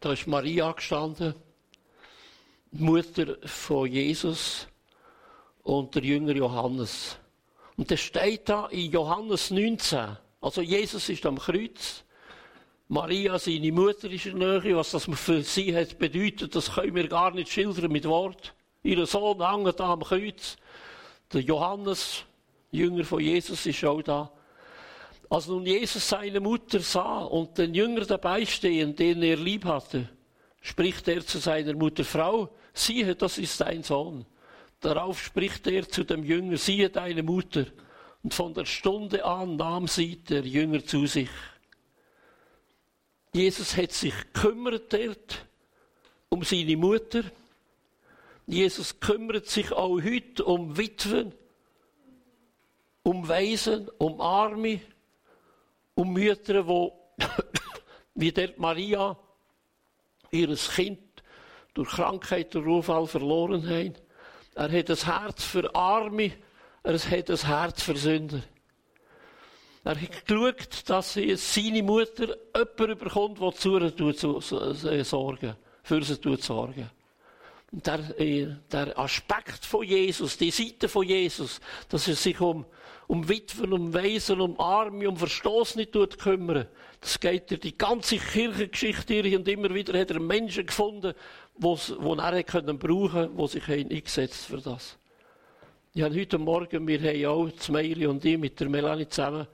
[0.00, 1.34] da ist Maria gestanden,
[2.72, 4.66] Mutter von Jesus
[5.62, 7.16] und der Jünger Johannes.
[7.76, 10.16] Und das steht da in Johannes 19.
[10.40, 12.02] Also Jesus ist am Kreuz.
[12.88, 14.76] Maria, seine Mutter, ist in der Nähe.
[14.76, 18.52] Was das für sie hat bedeutet, das können wir gar nicht schildern mit Wort.
[18.84, 20.58] Ihr Sohn hängt da am Kreuz.
[21.32, 22.22] Der Johannes,
[22.70, 24.30] Jünger von Jesus, ist auch da.
[25.30, 30.10] Als nun Jesus seine Mutter sah und den Jünger dabei stehen, den er lieb hatte,
[30.60, 34.26] spricht er zu seiner Mutter, Frau, siehe, das ist dein Sohn.
[34.80, 37.64] Darauf spricht er zu dem Jünger, siehe deine Mutter.
[38.22, 41.30] Und von der Stunde an nahm sie der Jünger zu sich.
[43.32, 45.46] Jesus hat sich gekümmert dort
[46.28, 47.22] um seine Mutter.
[48.46, 51.32] Jesus kümmert sich auch heute um Witwen,
[53.02, 54.80] um Waisen, um Arme,
[55.94, 56.92] um Mütter, wo
[58.14, 59.16] wie der Maria
[60.30, 60.98] ihres Kind
[61.72, 63.94] durch Krankheit und Unfall verloren haben.
[64.54, 66.32] Er hat ein Herz für Arme,
[66.82, 68.42] er hat ein Herz für Sünder.
[69.84, 76.36] Er hat geschaut, dass seine Mutter jemanden bekommt, der zu ihr äh, sorgen, für sie
[76.38, 76.90] sorgen.
[77.76, 82.64] Der, äh, der Aspekt von Jesus, die Seite von Jesus, dass er sich um,
[83.08, 86.68] um Witwen, um Waisen, um Arme, um Verstoßene tut kümmern.
[87.00, 91.14] Das geht durch die ganze Kirchengeschichte durch und immer wieder hat er Menschen gefunden,
[91.56, 91.76] wo
[92.14, 94.96] er können brauchen, wo sich eingesetzt für das.
[95.94, 99.48] Ich habe heute Morgen, wir haben auch, Meili und ich, mit der Melanie zusammen,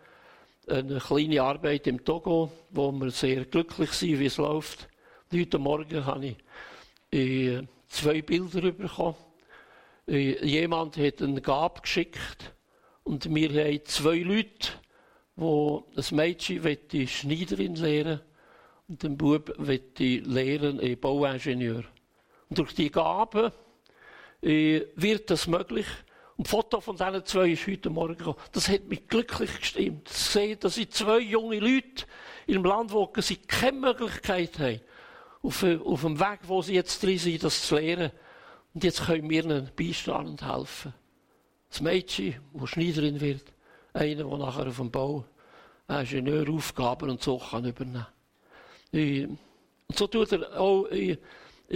[0.68, 4.88] eine kleine Arbeit im Togo, wo wir sehr glücklich sind, wie es läuft.
[5.32, 9.16] Und heute Morgen habe ich äh, zwei Bilder bekommen.
[10.08, 12.54] Äh, jemand hat eine Gabe geschickt
[13.02, 14.72] und wir haben zwei Leute,
[15.36, 18.20] wo ein Mädchen die Schneiderin lehren
[18.88, 19.54] und ein Bub
[19.98, 21.84] die lehren ein Bauingenieur.
[22.48, 23.52] Und durch die Gabe
[24.42, 25.86] äh, wird das möglich,
[26.36, 28.38] und ein Foto von diesen zwei ist heute Morgen gekommen.
[28.52, 30.08] Das hat mich glücklich gestimmt.
[30.08, 32.06] Zu sehen, dass sie zwei junge Leute
[32.46, 34.80] in einem Land wohnen, sie keine Möglichkeit haben,
[35.42, 38.10] auf, auf dem Weg, wo sie jetzt drin sind, das zu lernen.
[38.74, 40.94] Und jetzt können wir ihnen beistehen und helfen.
[41.70, 43.44] Das Mädchen, das Schneiderin wird,
[43.92, 45.24] einer, der nachher auf dem Bau
[45.88, 48.06] Ingenieuraufgaben und so kann übernehmen
[48.92, 49.38] kann.
[49.88, 50.86] Und so tut er auch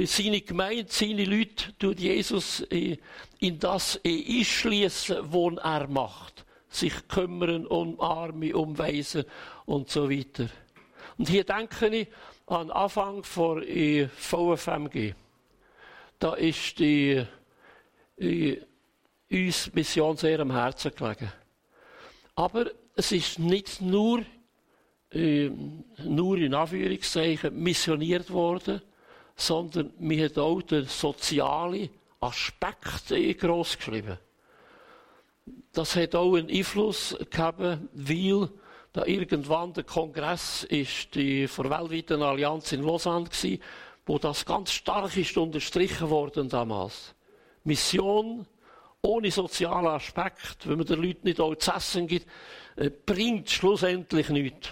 [0.05, 6.45] seine Gemeinde, seine Leute, tut Jesus in das einschließen, was er macht.
[6.69, 9.25] Sich kümmern um Arme, um Waisen
[9.65, 10.49] und so weiter.
[11.17, 12.09] Und hier denke ich
[12.47, 15.15] an den Anfang von VFMG.
[16.19, 17.25] Da ist die,
[18.19, 18.61] die,
[19.31, 21.33] uns Mission sehr am Herzen gelegen.
[22.35, 24.25] Aber es ist nicht nur,
[25.11, 25.51] äh,
[26.05, 28.83] nur in Anführungszeichen missioniert worden,
[29.37, 33.09] sondern mir hat auch den sozialen Aspekt
[33.41, 34.19] groß geschrieben.
[35.73, 37.61] Das hat auch einen Einfluss gehabt,
[37.93, 38.49] weil
[38.95, 43.59] da irgendwann der Kongress ist die vor weltweiten Allianz in Lausanne war,
[44.07, 47.13] wo das ganz stark ist unterstrichen worden damals.
[47.65, 48.47] Mission
[49.03, 52.27] ohne sozialen Aspekt, wenn man den Leuten nicht auch zu essen gibt,
[52.77, 54.69] äh, bringt schlussendlich nichts.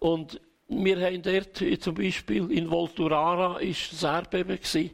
[0.00, 4.90] Und wir haben dort zum Beispiel in Volturara ist das Erdbeben gewesen.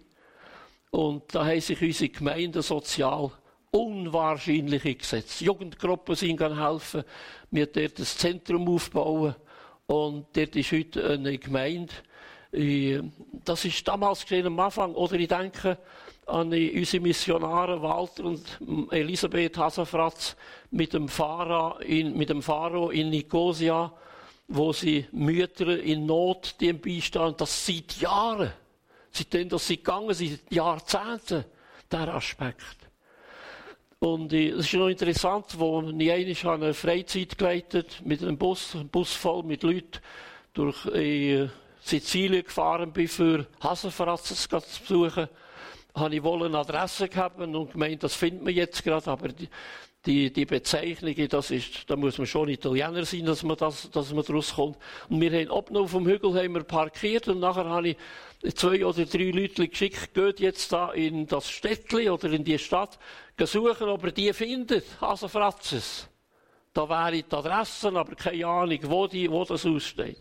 [0.90, 3.32] Und da haben sich unsere Gemeinden sozial
[3.76, 5.40] unwahrscheinlich eingesetzt.
[5.40, 7.04] Jugendgruppen sind helfen.
[7.50, 9.34] Wir dort das Zentrum aufbauen.
[9.86, 11.92] Und dort ist heute eine Gemeinde.
[12.52, 13.02] Äh,
[13.44, 14.94] das ist damals geschehen am Anfang.
[14.94, 15.78] Oder ich denke
[16.26, 18.42] an unsere Missionare Walter und
[18.90, 20.36] Elisabeth Hasafratz
[20.70, 22.16] mit dem Pharao in,
[23.10, 23.92] Nicosia
[24.48, 28.52] wo sie Mütter in Not beistehen, das seit Jahren.
[29.10, 31.44] Seitdem, dass sie gegangen sind, Jahrzehnten,
[31.90, 32.85] der Aspekt.
[33.98, 38.74] Und äh, es ist noch interessant, wo ich einmal eine Freizeit geleitet mit einem Bus,
[38.74, 40.00] ein Bus voll mit Leuten
[40.52, 41.48] durch äh,
[41.80, 45.28] Sizilien gefahren bin, für Hasenfratzes zu besuchen,
[45.94, 49.48] habe ich wohl eine Adresse gehabt und gemeint, das findet man jetzt gerade, aber die,
[50.06, 54.12] die, die Bezeichnung, das ist, da muss man schon Italiener sein, dass man, das, dass
[54.12, 54.78] man daraus kommt.
[55.08, 58.84] Und wir haben oben auf dem Hügel haben wir parkiert und nachher habe ich zwei
[58.86, 62.98] oder drei Leute geschickt, geht jetzt da in das Städtli oder in die Stadt,
[63.38, 66.08] suchen, ob er die findet, also Fratzes.
[66.72, 70.18] Da wäre die Adresse, aber keine Ahnung, wo, die, wo das aussteht.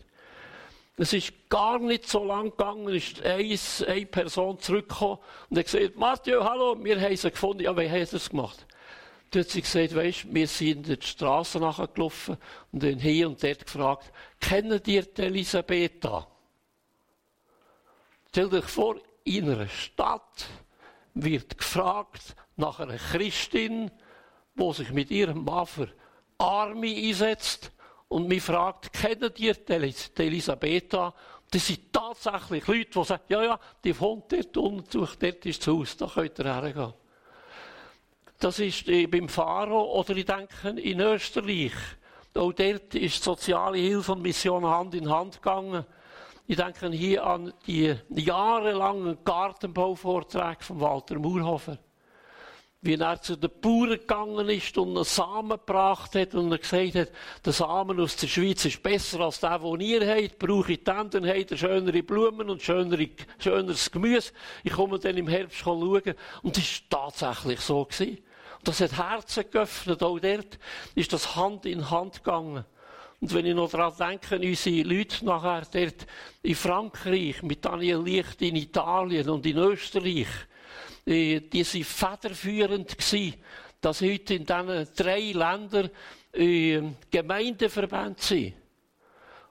[0.98, 3.56] Es ist gar nicht so lang gegangen, ist eine,
[3.86, 5.18] eine Person zurückgekommen
[5.50, 7.64] und hat gesagt, Mathieu, hallo, wir haben sie gefunden.
[7.64, 8.66] Ja, wie haben sie es gemacht?
[9.30, 12.36] Dann hat sie gesagt, weisst, wir sind in die Straße nachgelaufen
[12.72, 16.26] und haben hier und dort gefragt, kennen ihr die Elisabetha?
[18.28, 20.46] Stell dich vor, in einer Stadt
[21.14, 23.90] wird gefragt nach einer Christin,
[24.54, 25.88] die sich mit ihrem Mann für
[26.38, 27.72] Arme einsetzt
[28.08, 29.72] und mich fragt, kennt ihr die
[30.18, 31.14] Elisabetha?
[31.50, 35.74] Das sind tatsächlich Leute, die sagen, ja, ja, die wohnt dort unten, dort ist das
[35.74, 36.92] Haus, da könnt ihr hergehen.
[38.38, 41.72] Das ist äh, beim Pharao oder ich denke in Österreich.
[42.34, 45.86] Auch dort ist soziale Hilfe und Mission Hand in Hand gegangen.
[46.46, 51.78] Ich denke hier an die jahrelangen Gartenbauvorträge von Walter Murhofer
[52.86, 57.08] wie er zu den Bauern gegangen ist und einen Samen gebracht hat und gesagt hat,
[57.44, 60.38] der Samen aus der Schweiz ist besser als der, den ihr habt.
[60.38, 63.08] Brauche ich den, dann habt ihr schönere Blumen und schönere,
[63.38, 64.32] schöneres Gemüse.
[64.62, 66.14] Ich komme dann im Herbst schauen.
[66.42, 67.84] Und das war tatsächlich so.
[67.84, 68.18] Gewesen.
[68.66, 70.02] Das hat Herzen geöffnet.
[70.02, 70.58] Auch dort
[70.96, 72.64] ist das Hand in Hand gegangen.
[73.20, 76.04] Und wenn ich noch daran denke, unsere Leute nachher dort
[76.42, 80.26] in Frankreich, mit Daniel Licht in Italien und in Österreich,
[81.06, 83.34] äh, die sind federführend gewesen,
[83.80, 85.88] dass heute in diesen drei Ländern
[86.32, 88.54] äh, Gemeindeverbände sind.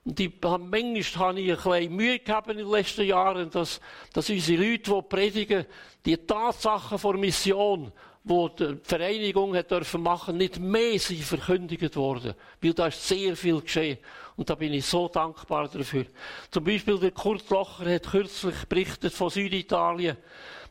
[0.03, 3.79] Und ich, manchmal habe ich ein bisschen Mühe gehabt in den letzten Jahren, dass,
[4.11, 5.65] dass unsere Leute, die predigen,
[6.05, 7.93] die Tatsachen vor Mission,
[8.27, 12.33] die die Vereinigung hat dürfen machen, nicht mehr sind verkündigt worden.
[12.61, 13.99] Weil da ist sehr viel geschehen.
[14.35, 16.05] Und da bin ich so dankbar dafür.
[16.49, 20.17] Zum Beispiel der Kurt Locher hat kürzlich berichtet von Süditalien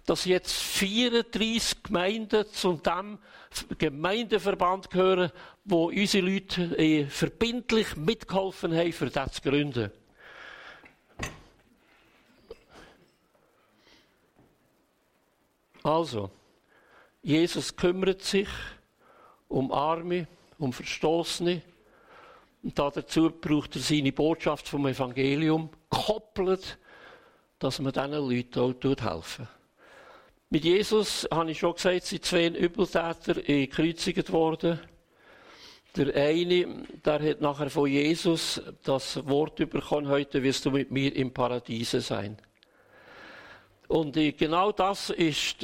[0.07, 3.18] dass jetzt 34 Gemeinden zu dem
[3.78, 5.30] Gemeindeverband gehören,
[5.64, 9.90] wo unsere Leute äh, verbindlich mitgeholfen haben, für das zu gründen.
[15.82, 16.30] Also,
[17.25, 18.49] Jesus kümmert sich
[19.49, 21.62] um Arme, um Verstoßene.
[22.62, 26.79] Und dazu braucht er seine Botschaft vom Evangelium, koppelt,
[27.59, 29.49] dass man diesen Leuten auch helfen
[30.55, 34.79] mit Jesus, habe ich schon gesagt, sind zwei Übeltäter gekreuzigt worden.
[35.97, 41.14] Der eine, der hat nachher von Jesus das Wort bekommen, heute wirst du mit mir
[41.16, 42.37] im Paradiese sein.
[43.89, 45.61] Und genau das ist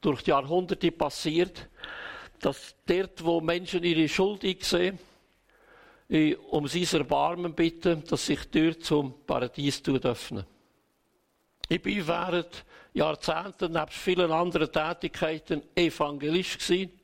[0.00, 1.68] durch die Jahrhunderte passiert,
[2.40, 4.98] dass dort, wo Menschen ihre Schuld sehen,
[6.50, 10.44] um sein Erbarmen bitten, dass sich die Tür zum Paradies öffnen.
[11.68, 16.98] Ich bin während Jahrzehnten, nebst vielen anderen Tätigkeiten, Evangelist gewesen.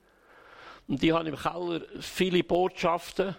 [0.89, 3.37] Und die haben im Keller viele Botschaften.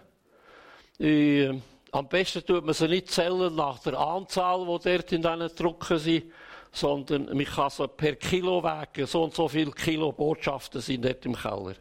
[1.00, 5.56] Äh, am besten tut man sie nicht zählen nach der Anzahl, die dort in diesen
[5.56, 6.32] Drucken sind,
[6.76, 9.06] sondern man kann sie per Kilo wägen.
[9.06, 11.74] So und so viele Kilo Botschaften sind dort im Keller.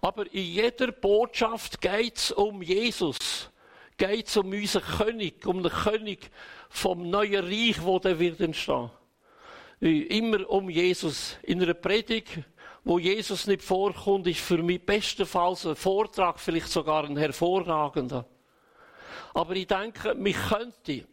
[0.00, 3.50] Aber in jeder Botschaft geht es um Jesus.
[3.96, 6.30] Geht es um unseren König, um den König
[6.68, 8.90] vom neuen Reich, wo der wird entstehen
[9.82, 11.36] immer um Jesus.
[11.42, 12.38] In einer Predigt,
[12.84, 18.24] wo Jesus nicht vorkommt, ist für mich bestenfalls ein Vortrag, vielleicht sogar ein hervorragender.
[19.34, 21.04] Aber ich denke, mich könnte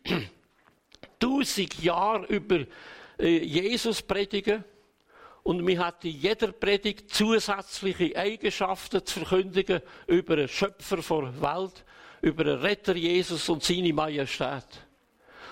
[1.20, 2.65] tausend Jahre über
[3.20, 4.63] äh, Jesus predigen
[5.43, 11.84] und mir hat in jeder Predigt zusätzliche Eigenschaften zu verkündigen über einen Schöpfer der Welt,
[12.22, 14.65] über einen Retter Jesus und seine Majestät.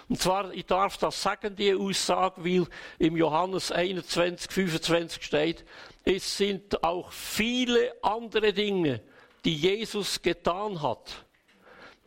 [0.10, 2.66] Und zwar, ich darf das sagen, die Aussage, weil
[2.98, 5.66] im Johannes 21, 25 steht,
[6.06, 9.02] es sind auch viele andere Dinge,
[9.44, 11.26] die Jesus getan hat.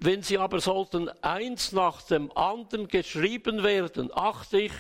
[0.03, 4.72] Wenn sie aber sollten eins nach dem anderen geschrieben werden, achte ich,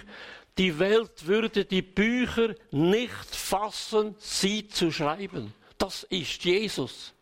[0.56, 5.52] die Welt würde die Bücher nicht fassen, sie zu schreiben.
[5.76, 7.12] Das ist Jesus.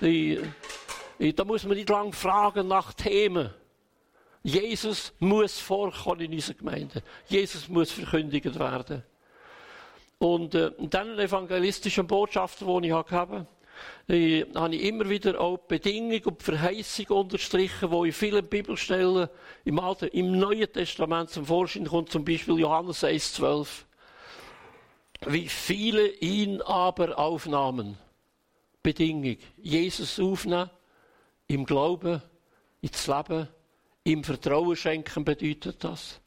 [0.00, 3.50] da muss man nicht lang fragen nach Themen.
[4.42, 7.02] Jesus muss vorkommen in unserer Gemeinde.
[7.28, 9.02] Jesus muss verkündigt werden.
[10.18, 13.46] Und äh, dann eine evangelistische Botschaft, die ich habe,
[14.10, 18.46] äh, habe ich immer wieder auch die Bedingung und die Verheißung unterstrichen, wo in vielen
[18.46, 19.28] Bibelstellen
[19.64, 23.66] im Alten, im Neuen Testament zum Vorschein kommt, zum Beispiel Johannes 1,12.
[25.26, 27.98] Wie viele ihn aber aufnahmen.
[28.82, 29.36] Bedingung.
[29.56, 30.70] Jesus aufnehmen,
[31.46, 32.22] im Glauben,
[32.80, 33.48] ins Leben,
[34.04, 36.20] Ihm Vertrauen schenken bedeutet das.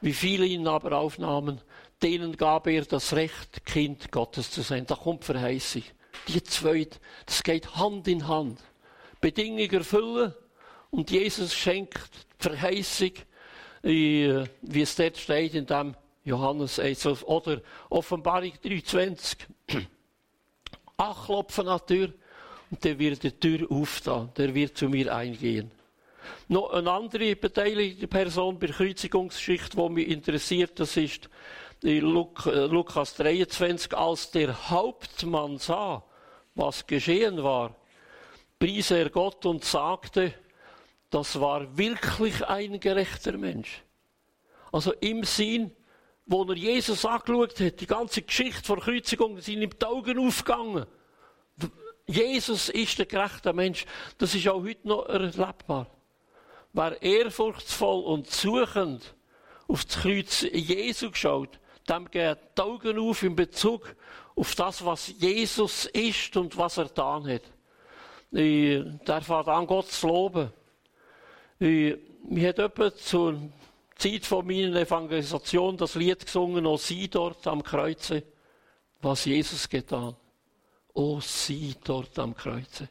[0.00, 1.60] Wie viele ihn aber aufnahmen,
[2.02, 4.86] denen gab er das Recht, Kind Gottes zu sein.
[4.86, 5.82] Da kommt Verheißung.
[6.28, 6.86] Die zwei,
[7.26, 8.60] das geht Hand in Hand.
[9.20, 10.34] Bedingungen erfüllen
[10.90, 12.10] und Jesus schenkt
[12.40, 13.12] die Verheißung,
[13.82, 15.94] wie es dort steht in dem
[16.24, 17.60] Johannes 1 oder
[17.90, 19.36] Offenbarung 3,20.
[20.96, 22.14] Ach, klopfen an die Tür
[22.70, 25.70] und der wird die Tür auftan, der wird zu mir eingehen.
[26.48, 31.28] Noch eine andere beteiligte Person bei der Kreuzigungsgeschichte, die mich interessiert, das ist
[31.82, 36.02] Lukas 23, als der Hauptmann sah,
[36.54, 37.74] was geschehen war,
[38.58, 40.34] pries er Gott und sagte,
[41.10, 43.82] das war wirklich ein gerechter Mensch.
[44.72, 45.70] Also im Sinn,
[46.26, 50.86] wo er Jesus angeschaut hat, die ganze Geschichte vor Kreuzigung, sind ihm die Augen aufgegangen.
[52.06, 53.86] Jesus ist der gerechte Mensch.
[54.18, 55.86] Das ist auch heute noch erlebbar.
[56.72, 59.14] Wer ehrfurchtsvoll und suchend
[59.68, 63.94] auf das Kreuz Jesu geschaut, dem gehen die Augen auf in Bezug
[64.36, 67.42] auf das, was Jesus ist und was er getan hat.
[68.32, 70.52] Ich darf an Gott zu loben.
[71.58, 71.96] Ich,
[72.44, 73.38] hat jemand zur
[73.96, 78.24] Zeit von meiner Evangelisation das Lied gesungen, O sie dort am Kreuze,
[79.00, 80.16] was Jesus getan.
[80.94, 82.88] O sie dort am Kreuze.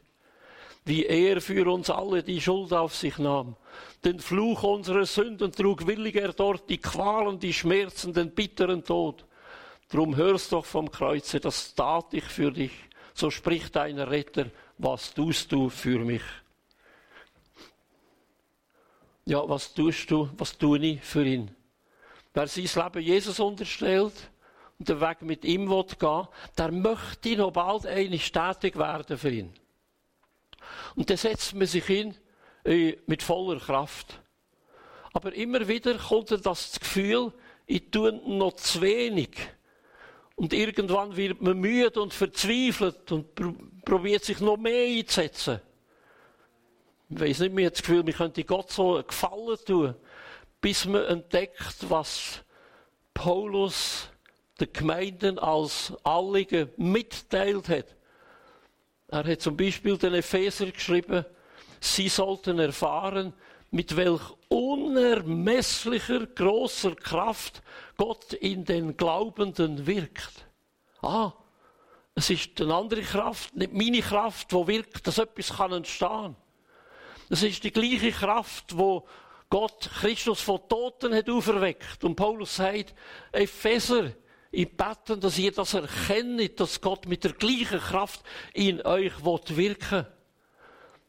[0.86, 3.56] Wie er für uns alle die Schuld auf sich nahm.
[4.04, 9.24] Den Fluch unserer Sünden trug willig er dort die Qualen, die Schmerzen, den bitteren Tod.
[9.88, 12.72] Drum hörst doch vom Kreuze, das tat ich für dich.
[13.14, 14.46] So spricht dein Retter,
[14.78, 16.22] was tust du für mich?
[19.26, 21.54] Ja, was tust du, was tue ich für ihn?
[22.34, 24.12] Wer sein Leben Jesus unterstellt
[24.78, 26.28] und den Weg mit ihm will gehen,
[26.58, 29.54] der möchte noch bald eine tätig werden für ihn.
[30.96, 32.16] Und dann setzt man sich hin
[32.64, 34.20] äh, mit voller Kraft.
[35.12, 37.32] Aber immer wieder kommt das Gefühl,
[37.66, 39.30] ich tue noch zu wenig.
[40.36, 43.54] Und irgendwann wird man müde und verzweifelt und pr
[43.84, 45.60] probiert sich noch mehr einzusetzen.
[47.10, 49.94] Ich weiß nicht, mir das Gefühl, wir könnte Gott so einen Gefallen tun,
[50.60, 52.42] bis man entdeckt, was
[53.12, 54.08] Paulus
[54.58, 57.94] den Gemeinden als Anliegen mitteilt hat.
[59.08, 61.24] Er hat zum Beispiel den Epheser geschrieben,
[61.78, 63.34] sie sollten erfahren,
[63.74, 67.60] mit welch unermesslicher großer Kraft
[67.96, 70.46] Gott in den Glaubenden wirkt.
[71.02, 71.32] Ah,
[72.14, 76.36] es ist eine andere Kraft, nicht meine Kraft, wo wirkt, dass etwas kann entstehen.
[77.28, 79.08] Es ist die gleiche Kraft, wo
[79.50, 82.04] Gott Christus von Toten hat auferweckt.
[82.04, 82.94] Und Paulus sagt,
[83.32, 84.12] Epheser,
[84.52, 88.22] ich bete, dass ihr das erkennt, dass Gott mit der gleichen Kraft
[88.52, 90.06] in euch wirken will.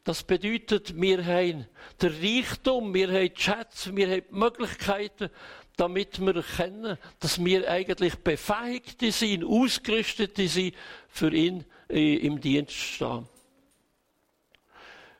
[0.06, 1.66] Das bedeutet, wir haben
[2.00, 5.30] den Reichtum, wir haben die Schätze, wir haben die Möglichkeiten,
[5.76, 10.76] damit wir erkennen, dass wir eigentlich befähigte sind, ausgerüstete sind,
[11.08, 13.28] für ihn äh, im Dienst zu stehen.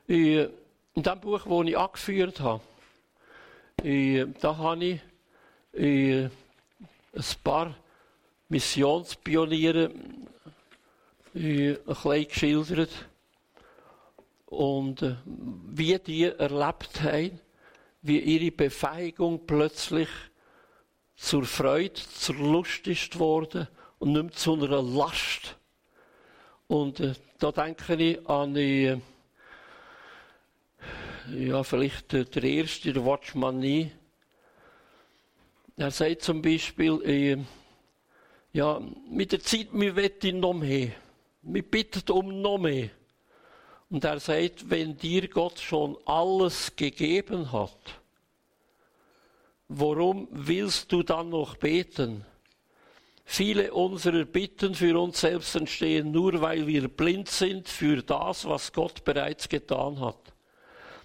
[0.07, 0.47] Äh,
[0.95, 2.63] in dem Buch, das ich angeführt habe,
[3.83, 5.01] äh, da habe ich
[5.73, 6.31] ein
[7.43, 7.75] paar
[8.47, 9.91] Missionspioniere
[11.33, 13.06] ein bisschen geschildert
[14.47, 17.39] und äh, wie die erlebt haben,
[18.01, 20.09] wie ihre Befähigung plötzlich
[21.15, 23.67] zur Freude, zur Lust ist geworden
[23.99, 25.57] und nicht mehr zu einer Last.
[26.67, 28.99] Und äh, da denke ich an die, äh,
[31.33, 33.91] ja, vielleicht der, der erste, der Watchman nie.
[35.75, 37.37] Er sagt zum Beispiel, äh,
[38.53, 40.91] ja, mit der Zeit, wir wollen noch mehr.
[41.41, 42.89] Wir bitten um noch mehr.
[43.89, 47.99] Und er sagt, wenn dir Gott schon alles gegeben hat,
[49.69, 52.25] warum willst du dann noch beten?
[53.23, 58.71] Viele unserer Bitten für uns selbst entstehen nur, weil wir blind sind für das, was
[58.71, 60.33] Gott bereits getan hat.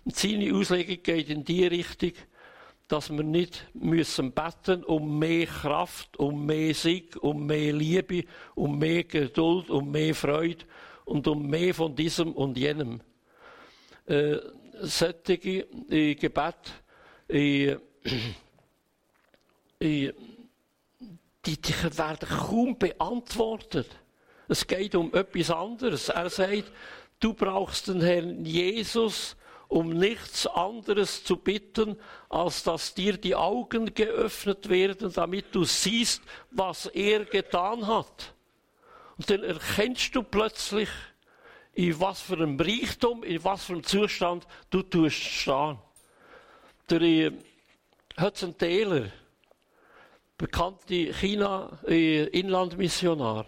[0.05, 2.13] Und seine Auslegung geht in die Richtung,
[2.87, 8.25] dass wir nicht müssen beten um mehr Kraft, um mehr Sieg, um mehr Liebe,
[8.55, 10.65] um mehr Geduld, um mehr Freude,
[11.05, 13.01] und um mehr von diesem und jenem.
[14.07, 14.39] Äh,
[14.81, 16.57] solche äh, Gebet,
[17.29, 17.77] äh,
[19.79, 20.13] äh,
[21.45, 23.89] die, die werden kaum beantwortet.
[24.49, 26.09] Es geht um etwas anderes.
[26.09, 26.73] Er sagt,
[27.21, 29.37] du brauchst den Herrn Jesus,
[29.69, 31.97] um nichts anderes zu bitten,
[32.29, 38.32] als dass dir die Augen geöffnet werden, damit du siehst, was er getan hat.
[39.23, 40.89] Und dann erkennst du plötzlich,
[41.75, 45.79] in was für einem Reichtum, in was für einem Zustand du tust stehen.
[46.91, 47.31] Der äh,
[48.21, 49.13] Hudson Taylor,
[50.37, 53.47] bekannte China-Inlandmissionar,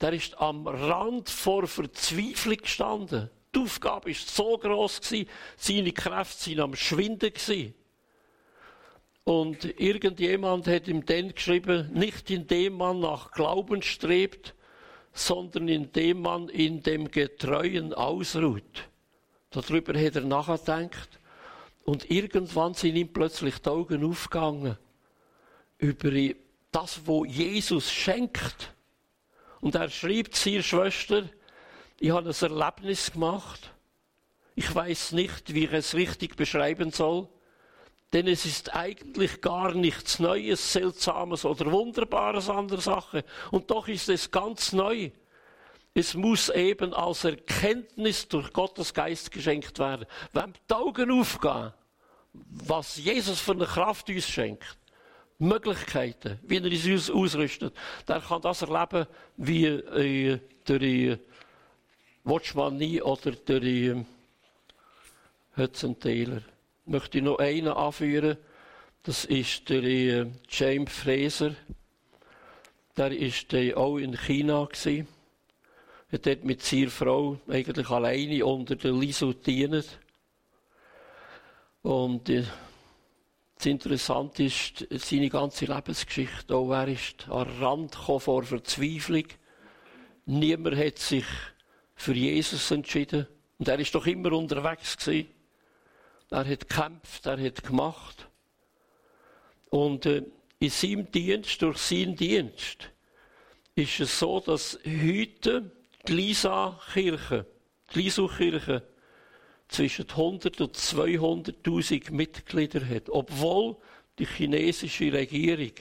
[0.00, 3.28] der ist am Rand vor Verzweiflung gestanden.
[3.52, 5.00] Die Aufgabe ist so groß
[5.56, 7.74] seine Kräfte sind am Schwinden.
[9.24, 14.54] Und irgendjemand hat ihm dann geschrieben, nicht indem man nach Glauben strebt,
[15.16, 18.88] sondern indem man in dem Getreuen ausruht.
[19.50, 21.08] Darüber hat er nachgedacht.
[21.84, 24.76] Und irgendwann sind ihm plötzlich die Augen aufgegangen
[25.78, 26.10] über
[26.70, 28.74] das, was Jesus schenkt.
[29.60, 31.24] Und er schreibt seiner Schwester,
[31.98, 33.72] ich habe ein Erlebnis gemacht.
[34.54, 37.28] Ich weiß nicht, wie ich es richtig beschreiben soll.
[38.12, 43.24] Denn es ist eigentlich gar nichts Neues, Seltsames oder Wunderbares an der Sache.
[43.50, 45.10] Und doch ist es ganz neu.
[45.92, 50.06] Es muss eben als Erkenntnis durch Gottes Geist geschenkt werden.
[50.32, 51.72] Wenn die Augen aufgehen,
[52.32, 54.78] was Jesus für eine Kraft uns schenkt,
[55.38, 57.74] Möglichkeiten, wie er uns ausrüstet,
[58.06, 61.18] der kann das erleben wie äh, durch äh,
[62.24, 64.04] Watchman Nie oder durch äh,
[65.56, 66.42] Hudson Taylor
[66.86, 68.36] möchte ich noch einen anführen.
[69.02, 71.54] Das ist der äh, James Fraser.
[72.96, 74.68] Der ist äh, auch in China.
[74.84, 75.04] Er
[76.12, 79.98] hat dort mit seiner Frau eigentlich alleine unter der Lisu gedient.
[81.82, 82.44] Und äh,
[83.56, 86.54] das Interessante ist seine ganze Lebensgeschichte.
[86.54, 89.26] Auch er ist an Rand vor Verzweiflung.
[90.26, 91.24] Niemand hat sich
[91.94, 93.26] für Jesus entschieden.
[93.58, 95.35] Und er ist doch immer unterwegs gewesen.
[96.30, 98.28] Er hat gekämpft, er hat gemacht.
[99.70, 100.24] Und äh,
[100.58, 102.90] in seinem Dienst, durch seinen Dienst,
[103.74, 105.70] ist es so, dass heute
[106.08, 107.46] die Lisa-Kirche,
[107.94, 108.82] die Lisu-Kirche,
[109.68, 113.76] zwischen 100 und 200.000 Mitglieder hat, obwohl
[114.18, 115.72] die chinesische Regierung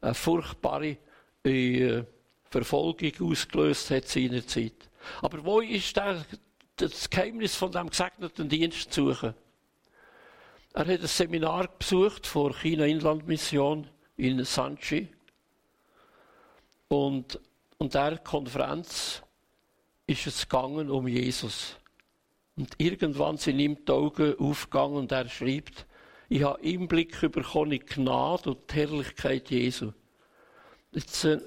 [0.00, 0.96] eine furchtbare
[1.44, 2.02] äh,
[2.50, 4.90] Verfolgung ausgelöst hat seinerzeit.
[5.22, 6.24] Aber wo ist der,
[6.76, 9.34] das Geheimnis von dem gesegneten Dienst suchen?
[10.74, 15.06] Er hat ein Seminar besucht vor China Inlandmission in Sanchi.
[16.88, 17.38] Und,
[17.76, 19.22] und der Konferenz
[20.06, 21.76] ist es gegangen um Jesus.
[22.56, 25.86] Und irgendwann sind ihm die Augen aufgegangen und er schreibt,
[26.30, 29.92] ich habe Einblick bekommen in Gnade und die Herrlichkeit Jesu.
[30.92, 31.38] Jetzt, äh,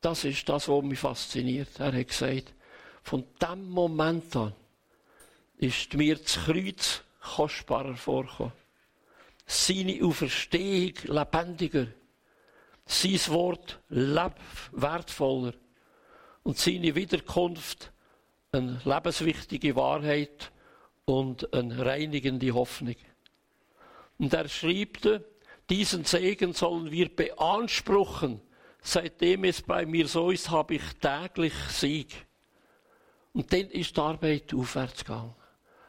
[0.00, 1.80] das ist das, was mich fasziniert.
[1.80, 2.54] Er hat gesagt,
[3.02, 4.52] von dem Moment an
[5.58, 7.02] ist mir das Kreuz
[7.34, 8.52] kostbarer vorkommen.
[9.46, 11.86] Seine Auferstehung lebendiger.
[12.86, 15.54] Sein Wort wertvoller.
[16.42, 17.92] Und seine Wiederkunft
[18.52, 20.52] eine lebenswichtige Wahrheit
[21.04, 22.96] und eine reinigende Hoffnung.
[24.18, 25.00] Und er schrieb,
[25.68, 28.40] diesen Segen sollen wir beanspruchen.
[28.80, 32.26] Seitdem es bei mir so ist, habe ich täglich Sieg.
[33.32, 35.34] Und dann ist die Arbeit aufwärts gegangen.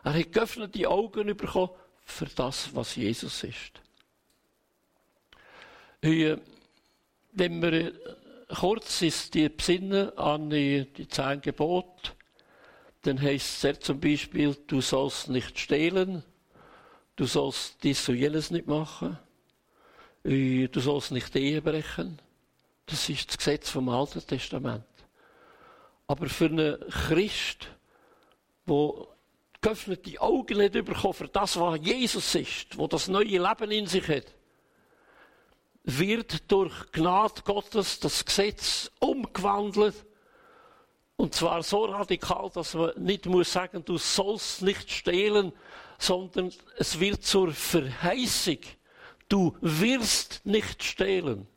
[0.03, 1.71] Er hat geöffnete Augen bekommen
[2.05, 3.81] für das, was Jesus ist.
[6.01, 6.37] Äh,
[7.33, 7.93] wenn wir äh,
[8.55, 12.11] kurz ist die besinnen an die, die zehn Gebote,
[13.01, 16.23] dann heißt es zum Beispiel, du sollst nicht stehlen,
[17.15, 19.17] du sollst dies und jenes nicht machen,
[20.23, 22.19] äh, du sollst nicht Ehe brechen.
[22.85, 24.85] Das ist das Gesetz vom Alten Testament.
[26.07, 27.67] Aber für einen Christ,
[28.65, 29.07] der
[29.61, 34.07] geöffnete Augen nicht bekommen für das, was Jesus ist, wo das neue Leben in sich
[34.07, 34.33] hat,
[35.83, 40.05] wird durch Gnade Gottes das Gesetz umgewandelt.
[41.15, 45.51] Und zwar so radikal, dass man nicht muss sagen, du sollst nicht stehlen,
[45.97, 48.59] sondern es wird zur Verheißung.
[49.29, 51.47] Du wirst nicht stehlen.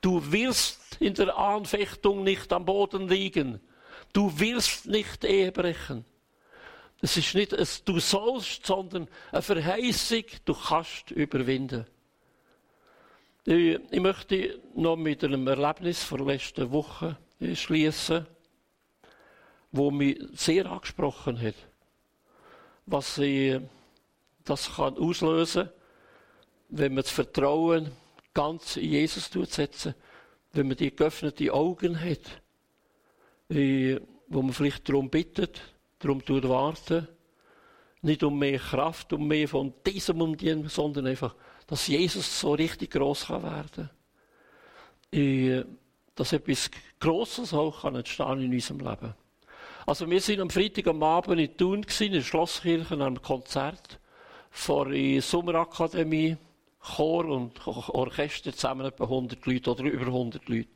[0.00, 3.60] Du wirst in der Anfechtung nicht am Boden liegen.
[4.12, 6.04] Du wirst nicht Ehe brechen.
[7.00, 11.86] Es ist nicht ein Du sollst, sondern eine Verheißung, du kannst überwinden.
[13.46, 17.18] Ich möchte noch mit einem Erlebnis von letzter Woche
[17.52, 18.26] schließen,
[19.70, 21.56] wo mich sehr angesprochen hat.
[22.86, 23.60] Was ich,
[24.44, 25.68] das kann auslösen,
[26.70, 27.92] wenn man das Vertrauen
[28.32, 29.94] ganz in Jesus setzen,
[30.52, 32.40] wenn man die geöffneten Augen hat,
[33.48, 35.60] wo man vielleicht darum bittet,
[36.04, 37.08] Darum warten.
[38.02, 41.34] Nicht um mehr Kraft, um mehr von diesem und jenem, sondern einfach,
[41.66, 43.90] dass Jesus so richtig groß kann werden.
[45.10, 45.64] Ich,
[46.14, 49.14] dass etwas Grosses auch kann entstehen in unserem Leben.
[49.86, 53.22] Also wir sind am Freitag am Abend in Thun gewesen, in der Schlosskirche an einem
[53.22, 53.98] Konzert
[54.50, 56.36] vor der Sommerakademie,
[56.80, 60.68] Chor und Orchester zusammen etwa 100 Leute oder über 100 Leute.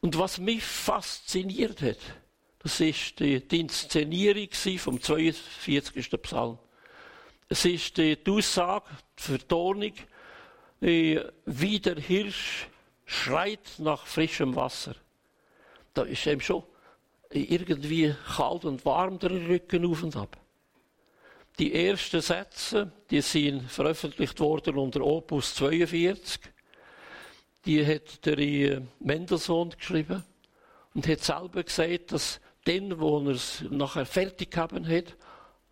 [0.00, 1.98] Und was mich fasziniert hat,
[2.62, 4.48] Das ist die, Inszenierung
[4.78, 6.10] vom 42.
[6.22, 6.58] Psalm.
[7.48, 8.86] Es ist die, Aussage,
[9.18, 9.92] die Vertonung,
[10.80, 12.68] wie der Hirsch
[13.06, 14.94] schreit nach frischem Wasser.
[15.94, 16.62] Da ist ihm schon
[17.30, 20.36] irgendwie kalt und warm der Rücken auf und ab.
[21.58, 26.40] Die ersten Sätze, die sind veröffentlicht worden unter Opus 42.
[27.66, 30.24] Die hat der äh, Mendelssohn geschrieben
[30.94, 32.40] und hat selber gesagt, dass
[32.70, 35.16] den, wo er es nachher fertig haben hat,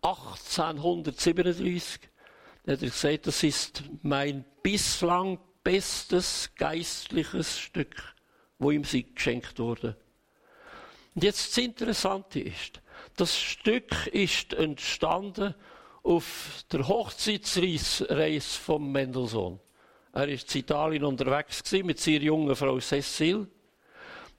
[0.01, 2.01] 1837,
[2.67, 7.95] hat er gesagt, das ist mein bislang bestes geistliches Stück,
[8.59, 9.95] wo ihm sie geschenkt wurde.
[11.15, 12.81] Und jetzt das Interessante ist,
[13.15, 15.55] das Stück ist entstanden
[16.03, 19.59] auf der Hochzeitsreise von Mendelssohn.
[20.11, 23.47] Er war in Italien unterwegs mit seiner jungen Frau Cecile.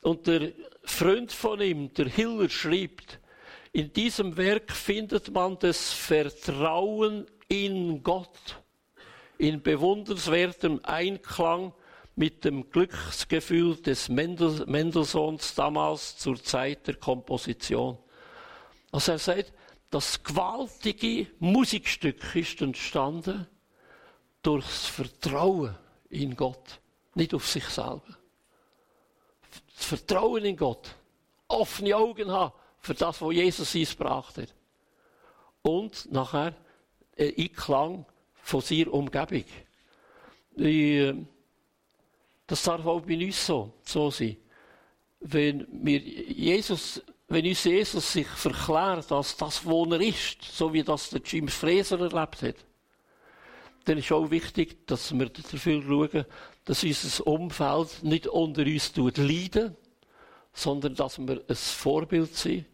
[0.01, 0.53] Und der
[0.85, 3.21] Freund von ihm, der Hiller, schreibt,
[3.73, 8.61] in diesem Werk findet man das Vertrauen in Gott
[9.41, 11.73] in bewundernswertem Einklang
[12.15, 17.97] mit dem Glücksgefühl des Mendelssohns damals zur Zeit der Komposition.
[18.93, 19.53] Also er sagt,
[19.89, 23.47] das gewaltige Musikstück ist entstanden
[24.43, 25.75] durchs Vertrauen
[26.11, 26.81] in Gott,
[27.15, 28.20] nicht auf sich selber.
[29.81, 30.95] Das Vertrauen in Gott,
[31.49, 34.55] offene Augen haben für das, was Jesus uns gebracht hat.
[35.62, 36.55] Und nachher
[37.18, 38.05] ein Einklang
[38.43, 39.45] von seiner Umgebung.
[42.47, 44.37] Das darf auch bei uns so, so sein.
[45.20, 50.83] Wenn wir Jesus wenn uns Jesus sich verklärt als das, wo er ist, so wie
[50.83, 52.57] das der Jim Fraser erlebt hat,
[53.85, 56.26] dann ist auch wichtig, dass wir dafür schauen,
[56.71, 59.77] dass unser Umfeld nicht unter uns tut leiden,
[60.53, 62.64] sondern dass wir ein Vorbild sind,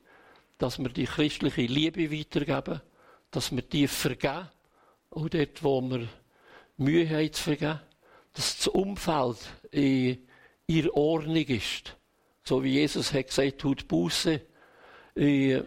[0.59, 2.83] dass wir die christliche Liebe weitergeben,
[3.31, 4.51] dass wir die vergeben,
[5.13, 6.09] auch dort, wo wir
[6.77, 7.81] Mühe haben zu vergeben,
[8.35, 9.39] dass das Umfeld
[9.71, 10.19] in
[10.67, 11.97] ihrer Ordnung ist.
[12.45, 14.43] So wie Jesus hat gesagt, tut Buße.
[15.15, 15.63] Äh,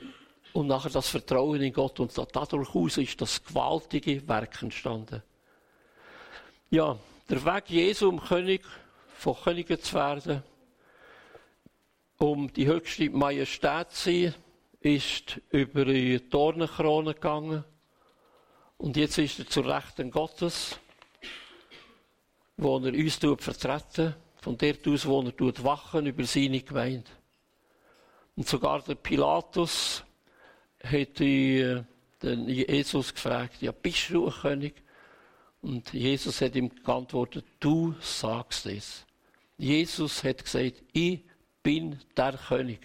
[0.53, 1.99] und nachher das Vertrauen in Gott.
[1.99, 5.23] Und dadurch ist das gewaltige Werk entstanden.
[6.69, 6.95] Ja,
[7.30, 8.65] der Weg Jesu, um König
[9.15, 10.43] von Königen zu werden,
[12.17, 14.36] um die höchste Majestät zu sein,
[14.80, 17.63] ist über die Dornenkrone gegangen.
[18.77, 20.80] Und jetzt ist er zur Rechten Gottes,
[22.57, 27.11] wo er uns vertreten von dort aus, wo er wachen über seine Gemeinde.
[28.36, 30.03] Und sogar der Pilatus
[30.84, 31.86] hat den
[32.47, 34.84] Jesus gefragt, ja, bist du ein König?
[35.62, 39.05] Und Jesus hat ihm geantwortet, du sagst es.
[39.57, 41.22] Jesus hat gesagt, ich
[41.62, 42.80] bin der König,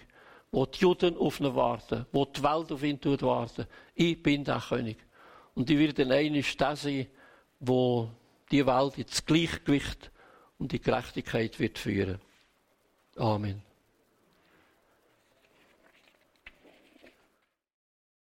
[0.51, 3.65] wo die Juden auf ihn warten, wo die Welt auf ihn warten.
[3.93, 4.97] Ich bin der König.
[5.53, 7.07] Und ich werde einer der sein,
[7.61, 8.09] wo
[8.51, 10.11] die Welt ins Gleichgewicht
[10.57, 12.19] und die Gerechtigkeit wird führen.
[13.15, 13.61] Amen.